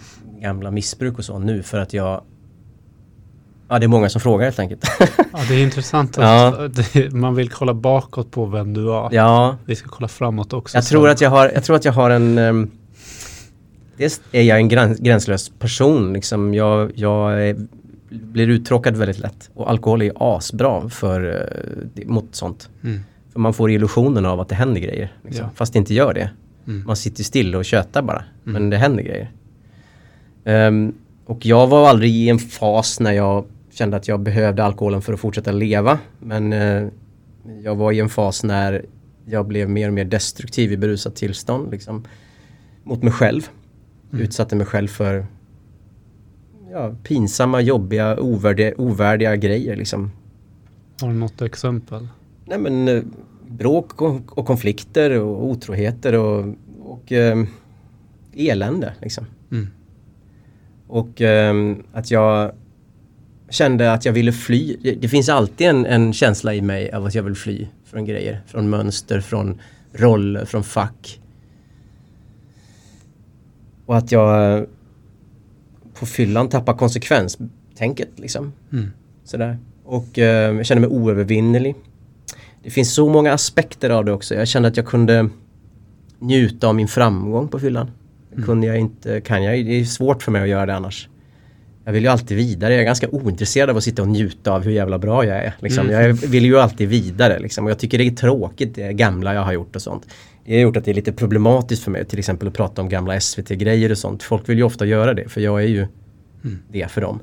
[0.40, 2.22] gamla missbruk och så nu för att jag
[3.70, 4.84] Ja, det är många som frågar helt enkelt.
[5.32, 6.24] Ja, det är intressant att
[6.94, 7.08] Ja.
[7.10, 9.08] man vill kolla bakåt på vem du var.
[9.12, 10.76] ja, Vi ska kolla framåt också.
[10.76, 12.70] jag tror att jag har, jag tror att jag har en um,
[13.96, 16.54] Dels är jag en gräns, gränslös person liksom.
[16.54, 17.56] Jag, jag är,
[18.10, 19.50] blir uttråkad väldigt lätt.
[19.54, 21.48] Och alkohol är asbra för,
[21.96, 22.68] eh, mot sånt.
[22.84, 23.00] Mm.
[23.32, 25.12] För man får illusionen av att det händer grejer.
[25.24, 25.44] Liksom.
[25.44, 25.50] Ja.
[25.54, 26.30] Fast det inte gör det.
[26.66, 26.86] Mm.
[26.86, 28.24] Man sitter still och tjötar bara.
[28.44, 28.70] Men Mm.
[28.70, 29.30] det händer grejer.
[30.44, 30.92] Ehm,
[31.26, 33.44] och jag var aldrig i en fas när jag
[33.80, 35.98] kände att jag behövde alkoholen för att fortsätta leva.
[36.18, 36.88] Men eh,
[37.62, 38.84] jag var i en fas när
[39.24, 41.70] jag blev mer och mer destruktiv i berusat tillstånd.
[41.70, 42.04] Liksom,
[42.84, 43.48] mot mig själv.
[44.12, 44.24] Mm.
[44.24, 45.26] Utsatte mig själv för
[46.70, 49.76] ja, pinsamma, jobbiga, ovärdiga, ovärdiga grejer.
[49.76, 50.10] Liksom.
[51.00, 52.08] Har du något exempel?
[52.44, 53.02] Nej men eh,
[53.48, 57.44] bråk och, och konflikter och otroheter och, och eh,
[58.36, 59.24] elände liksom.
[59.50, 59.68] Mm.
[60.86, 62.52] Och eh, att jag
[63.50, 64.76] kände att jag ville fly.
[65.00, 68.40] Det, finns alltid en, en känsla i mig av att jag vill fly från grejer.
[68.46, 69.60] Från mönster, från
[69.92, 71.20] roller, från fack.
[73.86, 74.64] Och att jag eh,
[75.94, 78.52] på fyllan tappar konsekvenstänket liksom.
[78.72, 78.90] Mm.
[79.24, 79.58] Sådär.
[79.84, 81.74] Och eh, jag kände mig oövervinnerlig.
[82.62, 84.34] Det finns så många aspekter av det också.
[84.34, 85.28] Jag kände att jag kunde
[86.18, 87.90] njuta av min framgång på fyllan.
[88.32, 88.44] Mm.
[88.44, 91.08] kunde jag inte, kan jag, det är svårt för mig att göra det annars.
[91.84, 92.72] Jag vill ju alltid vidare.
[92.72, 95.54] Jag är ganska ointresserad av att sitta och njuta av hur jävla bra jag är.
[95.60, 95.88] Liksom.
[95.90, 96.00] Mm.
[96.06, 97.38] Jag vill ju alltid vidare.
[97.38, 97.64] Liksom.
[97.64, 100.06] Och jag tycker det är tråkigt det gamla jag har gjort och sånt.
[100.44, 102.88] Det har gjort att det är lite problematiskt för mig till exempel att prata om
[102.88, 104.22] gamla SVT-grejer och sånt.
[104.22, 105.86] Folk vill ju ofta göra det för jag är ju
[106.44, 106.58] Mm.
[106.72, 107.20] det för dem.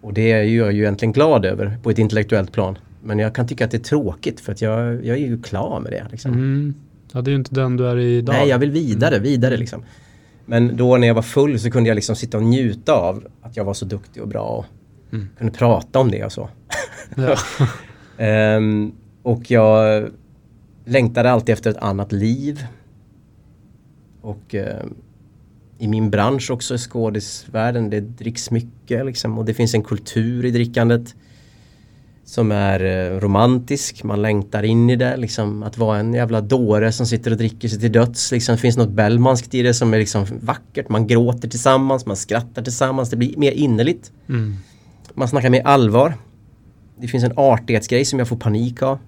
[0.00, 2.78] Och det är jag ju egentligen glad över på ett intellektuellt plan.
[3.02, 5.80] Men jag kan tycka att det är tråkigt för att jag, jag är ju klar
[5.80, 6.06] med det.
[6.10, 6.32] Liksom.
[6.32, 6.74] Mm.
[7.12, 8.34] Ja, det är ju inte den du är i idag.
[8.38, 9.22] Nej, jag vill vidare, Mm.
[9.22, 9.82] vidare liksom.
[10.48, 13.56] Men då när jag var full så kunde jag liksom sitta och njuta av att
[13.56, 14.64] jag var så duktig och bra och
[15.12, 15.28] Mm.
[15.38, 16.48] kunde prata om det och så.
[17.16, 17.36] Ja.
[18.24, 18.92] Ehm,
[19.22, 20.04] och jag
[20.84, 22.66] längtade alltid efter ett annat liv.
[24.20, 24.94] Och ehm,
[25.78, 29.38] i min bransch också, i skådisvärlden, det dricks mycket liksom.
[29.38, 31.14] Och det finns en kultur i drickandet
[32.28, 34.04] som är eh, romantisk.
[34.04, 35.62] Man längtar in i det, liksom.
[35.62, 38.32] Att vara en jävla dåre som sitter och dricker sig till döds.
[38.32, 38.54] Liksom.
[38.54, 40.88] Det finns något Bellmanskt i det som är liksom vackert.
[40.88, 43.10] Man gråter tillsammans, man skrattar tillsammans.
[43.10, 44.12] Det blir mer innerligt.
[44.28, 44.56] Mm.
[45.14, 46.14] Man snackar med allvar.
[47.00, 48.98] Det finns en artighetsgrej som jag får panik av.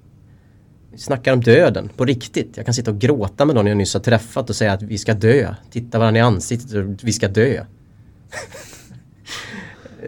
[0.92, 2.56] Vi snackar om döden, på riktigt.
[2.56, 4.98] Jag kan sitta och gråta med någon jag nyss har träffat och säga att vi
[4.98, 5.54] ska dö.
[5.70, 7.64] Titta varandra i ansiktet och vi ska dö.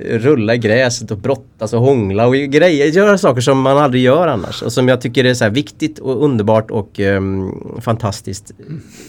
[0.01, 4.28] Rulla i gräset och brottas och hångla och grejer, göra saker som man aldrig gör
[4.28, 4.62] annars.
[4.62, 8.53] Och som jag tycker är så viktigt och underbart och ehm, fantastiskt.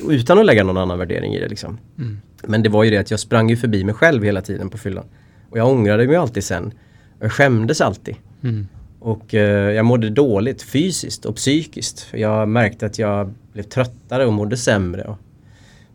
[0.10, 1.78] Utan att lägga någon annan värdering i det liksom.
[1.98, 2.18] Mm.
[2.44, 4.78] Men det var ju det att jag sprang ju förbi mig själv hela tiden på
[4.78, 5.06] fyllan.
[5.50, 6.74] Och jag ångrade mig alltid sen.
[7.20, 8.16] Jag skämdes alltid.
[8.44, 8.68] Mm.
[9.00, 12.08] Och eh, jag mådde dåligt fysiskt och psykiskt.
[12.12, 15.04] Jag märkte att jag blev tröttare och mådde sämre.
[15.04, 15.18] Och,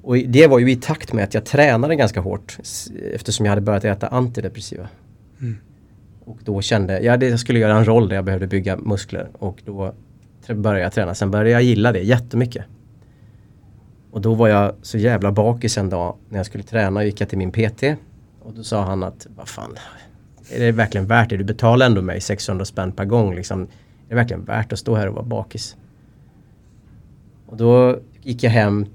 [0.08, 2.58] och det var ju i takt med att jag tränade ganska hårt.
[3.14, 4.88] Eftersom jag hade börjat äta antidepressiva.
[5.40, 5.56] Mm.
[6.24, 9.62] Och då kände jag, jag skulle göra en roll där jag behövde bygga muskler och
[9.64, 9.94] då
[10.48, 11.14] började jag träna.
[11.14, 12.64] Sen började jag gilla det jättemycket.
[14.10, 17.28] Och då var jag så jävla bakis en dag när jag skulle träna gick jag
[17.28, 17.82] till min PT.
[18.40, 19.76] Och då sa han att, vad fan,
[20.50, 21.36] är det verkligen värt det?
[21.36, 23.62] Du betalar ändå mig 600 spänn per gång liksom.
[23.62, 23.66] Är
[24.08, 25.76] det verkligen värt att stå här och vara bakis?
[27.46, 28.86] Och då gick jag hem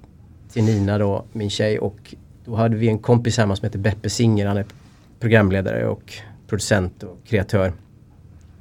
[0.53, 4.09] till Nina då, min tjej och då hade vi en kompis hemma som heter Beppe
[4.09, 4.45] Singer.
[4.47, 4.65] Han är
[5.19, 6.13] programledare och
[6.47, 7.73] producent och kreatör.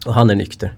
[0.06, 0.74] Och han är nykter.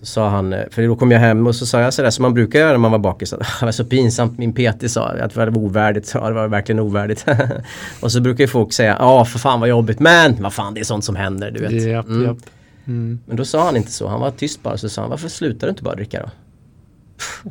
[0.00, 2.34] Då sa han, för då kom jag hem och så sa jag sådär som man
[2.34, 3.30] brukar göra när man var bakis.
[3.60, 6.10] Det var så pinsamt, min PT sa att det var ovärdigt.
[6.14, 7.26] Ja, det var verkligen ovärdigt.
[8.02, 10.80] och så brukar ju folk säga, ja för fan vad jobbigt, men vad fan det
[10.80, 11.72] är sånt som händer, du vet.
[11.86, 12.24] Japp, Mm.
[12.24, 12.38] japp.
[12.86, 13.18] Mm.
[13.26, 14.78] Men då sa han inte så, han var tyst bara.
[14.78, 16.30] Så sa han, varför slutar du inte bara dricka då?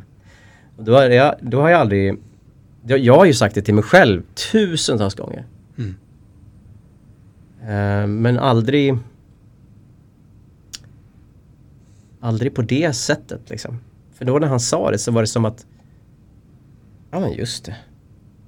[0.78, 2.16] och då, har jag, då har jag aldrig...
[2.86, 4.22] Jag, jag har ju sagt det till mig själv
[4.52, 5.46] tusentals gånger.
[5.78, 5.94] Mm.
[7.62, 8.98] Eh, men aldrig...
[12.20, 13.80] Aldrig på det sättet liksom.
[14.14, 15.66] För då när han sa det så var det som att...
[17.10, 17.76] Ja men just det.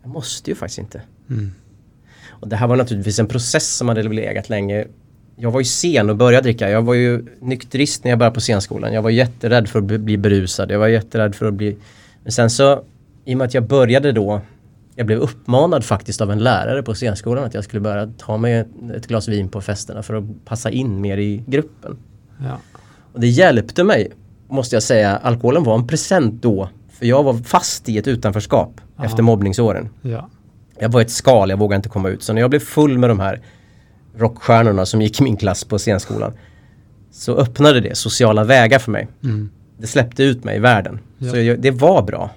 [0.03, 1.03] Jag måste ju faktiskt inte.
[1.29, 1.51] Mm.
[2.29, 4.87] Och det här var naturligtvis en process som hade legat länge.
[5.37, 6.71] Jag var ju sen att börja dricka.
[6.71, 8.93] Jag var ju nykterist när jag började på scenskolan.
[8.93, 10.71] Jag var jätterädd för att bli- bli berusad.
[10.71, 11.77] Jag var jätterädd för att bli...
[12.23, 12.85] Men sen så,
[13.25, 14.41] i och med att jag började då,
[14.95, 18.65] jag blev uppmanad faktiskt av en lärare på scenskolan att jag skulle börja ta mig
[18.95, 21.97] ett, glas vin på festerna för att passa in mer i gruppen.
[22.39, 22.59] Ja.
[23.13, 24.11] Och det hjälpte mig,
[24.49, 25.17] måste jag säga.
[25.17, 26.69] Alkoholen var en present då.
[26.91, 29.05] För jag var fast i ett utanförskap Ja.
[29.05, 29.89] efter mobbningsåren.
[30.03, 30.29] Ja.
[30.79, 32.23] Jag var ett skal, jag vågade inte komma ut.
[32.23, 33.41] Så när jag blev full med de här
[34.17, 36.33] rockstjärnorna som gick i min klass på scenskolan
[37.11, 39.09] så öppnade det sociala vägar för mig.
[39.25, 39.51] Mm.
[39.79, 40.99] Det släppte ut mig i världen.
[41.23, 41.31] Ja.
[41.31, 42.31] Så jag, det var bra.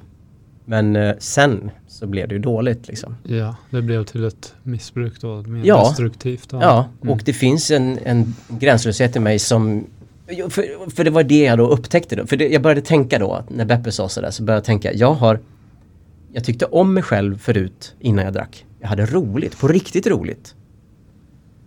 [0.65, 3.15] Men eh, sen så blev det ju dåligt liksom.
[3.23, 5.87] ja, det blev till ett missbruk då, mer Ja.
[5.89, 6.47] destruktivt.
[6.51, 7.13] Ja, Mm.
[7.13, 9.85] och det finns en, en gränslöshet i mig som
[10.49, 12.25] för, för det var det jag då upptäckte då.
[12.27, 14.93] För det, jag började tänka då, att när Beppe sa sådär, så började jag tänka,
[14.93, 15.39] jag har
[16.33, 18.65] Jag tyckte om mig själv förut innan jag drack.
[18.79, 20.55] Jag hade roligt, på riktigt roligt.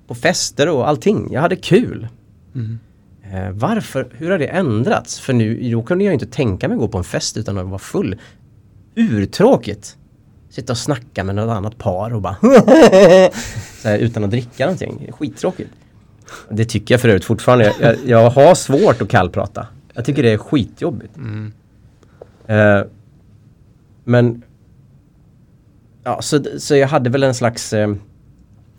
[0.06, 1.28] På fester och allting.
[1.32, 2.08] Jag hade kul.
[2.54, 2.78] Mm.
[3.32, 4.08] Eh, varför?
[4.12, 5.20] Hur har det ändrats?
[5.20, 7.66] För nu, då kunde jag inte tänka mig att gå på en fest utan att
[7.66, 8.16] vara full.
[8.94, 9.96] Urtråkigt!
[10.50, 12.36] Sitta och snacka med något annat par och bara
[13.82, 15.12] så här, utan att dricka någonting.
[15.12, 15.70] Skittråkigt.
[16.50, 17.64] Det tycker jag för övrigt fortfarande.
[17.64, 19.66] Jag, jag, jag har svårt att kallprata.
[19.94, 21.16] Jag tycker det är skitjobbigt.
[21.16, 21.52] Mm.
[22.46, 22.82] Eh,
[24.04, 24.42] men
[26.06, 27.94] Ja, så, så jag hade väl en slags eh,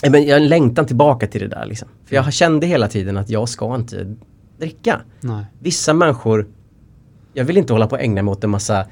[0.10, 1.88] men jag längtan tillbaka till det där liksom.
[2.06, 4.16] För jag kände hela tiden att jag ska inte
[4.58, 5.02] dricka.
[5.22, 5.46] Nej.
[5.60, 6.48] Vissa människor
[7.34, 8.86] Jag vill inte hålla på och ägna mig åt en massa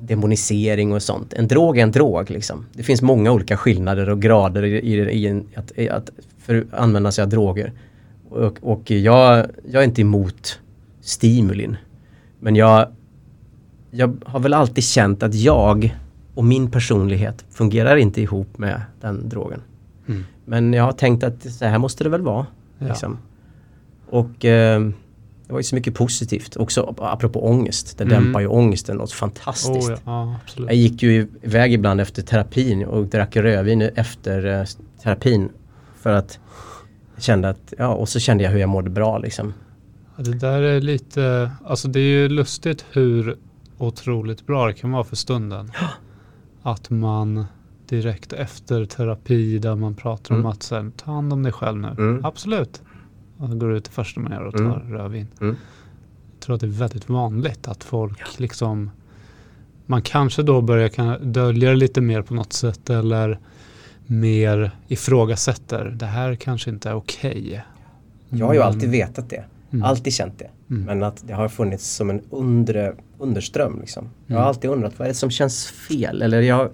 [0.00, 1.32] demonisering och sånt.
[1.32, 2.66] En drog är en drog liksom.
[2.72, 6.66] Det finns många olika skillnader och grader i, i, i en, att, i att för,
[6.72, 7.72] använda sig av droger.
[8.28, 10.60] Och, och jag, jag är inte emot
[11.00, 11.76] stimulin.
[12.40, 12.86] Men jag,
[13.90, 15.96] jag har väl alltid känt att jag
[16.34, 19.60] och min personlighet fungerar inte ihop med den drogen.
[20.08, 20.24] Mm.
[20.44, 22.46] Men jag har tänkt att så här måste det väl vara.
[22.78, 23.16] Ja.
[24.12, 24.80] Och eh,
[25.46, 26.56] det var ju så mycket positivt.
[26.56, 27.98] Också apropå ångest.
[27.98, 28.14] Det Mm.
[28.24, 29.90] dämpar ju ångesten något fantastiskt.
[29.90, 30.36] Oh, ja.
[30.56, 30.64] ja.
[30.66, 34.64] Jag gick ju iväg ibland efter terapin och drack rödvin efter eh,
[35.02, 35.48] terapin.
[36.00, 36.38] För att
[37.14, 39.54] jag kände att, ja och så kände jag hur jag mådde bra liksom.
[40.16, 43.36] Ja, det där är lite, alltså det är ju lustigt hur
[43.78, 45.72] otroligt bra det kan vara för stunden.
[46.62, 47.44] Att man
[47.88, 50.50] direkt efter terapi där man pratar om Mm.
[50.52, 51.88] att sen, ta hand om dig själv nu.
[51.88, 52.24] Mm.
[52.24, 52.82] Absolut.
[53.38, 54.92] Och så går du ut det första man gör och tar Mm.
[54.92, 55.26] rödvin.
[55.40, 55.56] Mm.
[56.34, 58.90] Jag tror att det är väldigt vanligt att folk liksom
[59.86, 63.38] man kanske då börjar kan dölja det lite mer på något sätt eller
[64.06, 65.84] mer ifrågasätter.
[65.98, 67.64] Det här kanske inte är okej.
[68.28, 69.44] Jag har ju Men- alltid vetat det.
[69.70, 69.82] Mm.
[69.84, 70.50] Alltid känt det.
[70.70, 70.84] Mm.
[70.84, 74.08] Men att det har funnits som en undre, underström liksom.
[74.26, 74.48] Jag har Mm.
[74.48, 76.22] alltid undrat vad är det som känns fel?
[76.22, 76.70] Eller jag har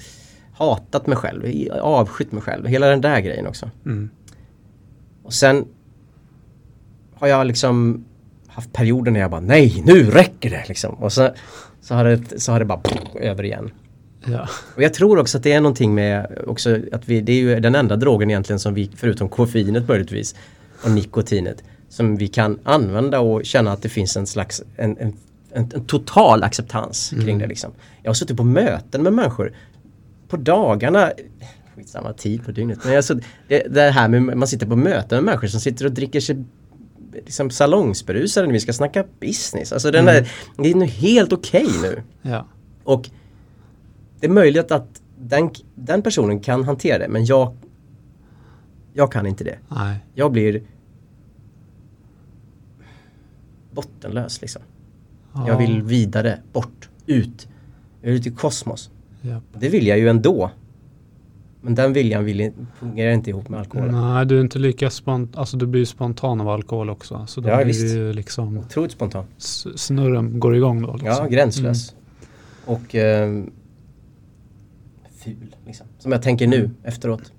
[0.52, 1.44] hatat mig själv,
[1.82, 2.66] avskytt mig själv.
[2.66, 3.70] Hela den där grejen också.
[3.86, 4.10] Mm.
[5.22, 5.64] Och sen
[7.20, 8.04] har jag liksom
[8.46, 10.94] haft perioder när jag bara nej, nu räcker det liksom.
[10.94, 11.30] Och så,
[11.80, 12.80] så, har, det, så har det bara
[13.14, 13.70] över igen.
[14.24, 14.48] Ja.
[14.76, 17.60] Och jag tror också att det är någonting med också att vi, det är ju
[17.60, 20.34] den enda drogen egentligen som vi, förutom koffeinet möjligtvis
[20.84, 25.12] och nikotinet, som vi kan använda och känna att det finns en slags, en, en,
[25.52, 27.38] en, en total acceptans kring Mm.
[27.38, 27.72] det liksom.
[28.02, 29.52] Jag har suttit på möten med människor
[30.28, 31.12] på dagarna,
[31.76, 33.14] skitsamma tid på dygnet, men alltså
[33.48, 36.44] det, det här med, man sitter på möten med människor som sitter och dricker sig
[37.12, 39.72] liksom salongsberusare när vi ska snacka business.
[39.72, 40.24] Alltså den mm.
[40.56, 42.02] det är nu helt okej okay nu.
[42.22, 42.46] Ja.
[42.84, 43.10] Och
[44.20, 47.56] det är möjligt att den, den personen kan hantera det men jag,
[48.92, 49.58] jag kan inte det.
[49.68, 49.96] Nej.
[50.14, 50.62] Jag blir
[53.70, 54.62] bottenlös liksom.
[55.34, 55.48] Ja.
[55.48, 57.48] Jag vill vidare, bort, ut.
[58.00, 58.90] Jag vill ut i kosmos.
[59.22, 59.42] Yep.
[59.52, 60.50] Det vill jag ju ändå.
[61.60, 63.94] Men den viljan vill, fungerar inte ihop med alkoholen.
[64.14, 65.40] Nej, du är inte lika spontan.
[65.40, 67.26] Alltså du blir spontan av alkohol också.
[67.26, 67.94] Så då Ja, blir visst.
[67.96, 69.24] ju liksom Otroligt spontan.
[69.76, 70.92] snurren går igång då.
[70.92, 71.08] Liksom.
[71.08, 71.94] Ja, gränslös.
[72.64, 73.42] Och eh,
[75.24, 75.86] ful, liksom.
[75.98, 77.32] Som jag tänker nu efteråt.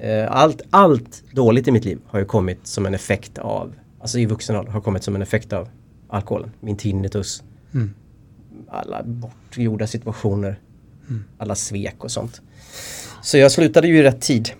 [0.00, 4.18] Eh, allt, allt dåligt i mitt liv har ju kommit som en effekt av, alltså
[4.18, 5.68] i vuxen ålder, har kommit som en effekt av
[6.08, 6.50] alkoholen.
[6.60, 7.42] Min tinnitus,
[7.74, 7.90] Mm.
[8.68, 10.58] alla bortgjorda situationer,
[11.08, 11.24] Mm.
[11.38, 12.40] alla svek och sånt.
[13.22, 14.50] Så jag slutade ju i rätt tid.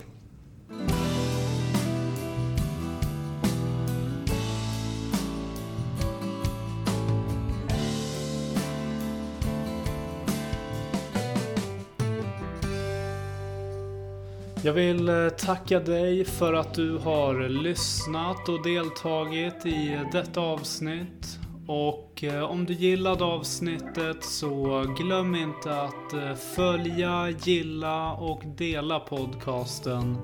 [14.63, 21.40] Jag vill eh, tacka dig för att du har lyssnat och deltagit i detta avsnitt.
[21.73, 29.01] Och eh, om du gillade avsnittet så glöm inte att eh, följa, gilla och dela
[29.01, 30.17] podcasten.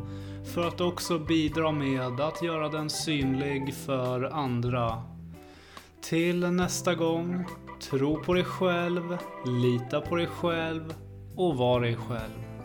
[0.54, 5.02] För att också bidra med att göra den synlig för andra.
[6.02, 7.44] Till nästa gång,
[7.90, 10.94] tro på dig själv, lita på dig själv
[11.36, 12.55] och var dig själv.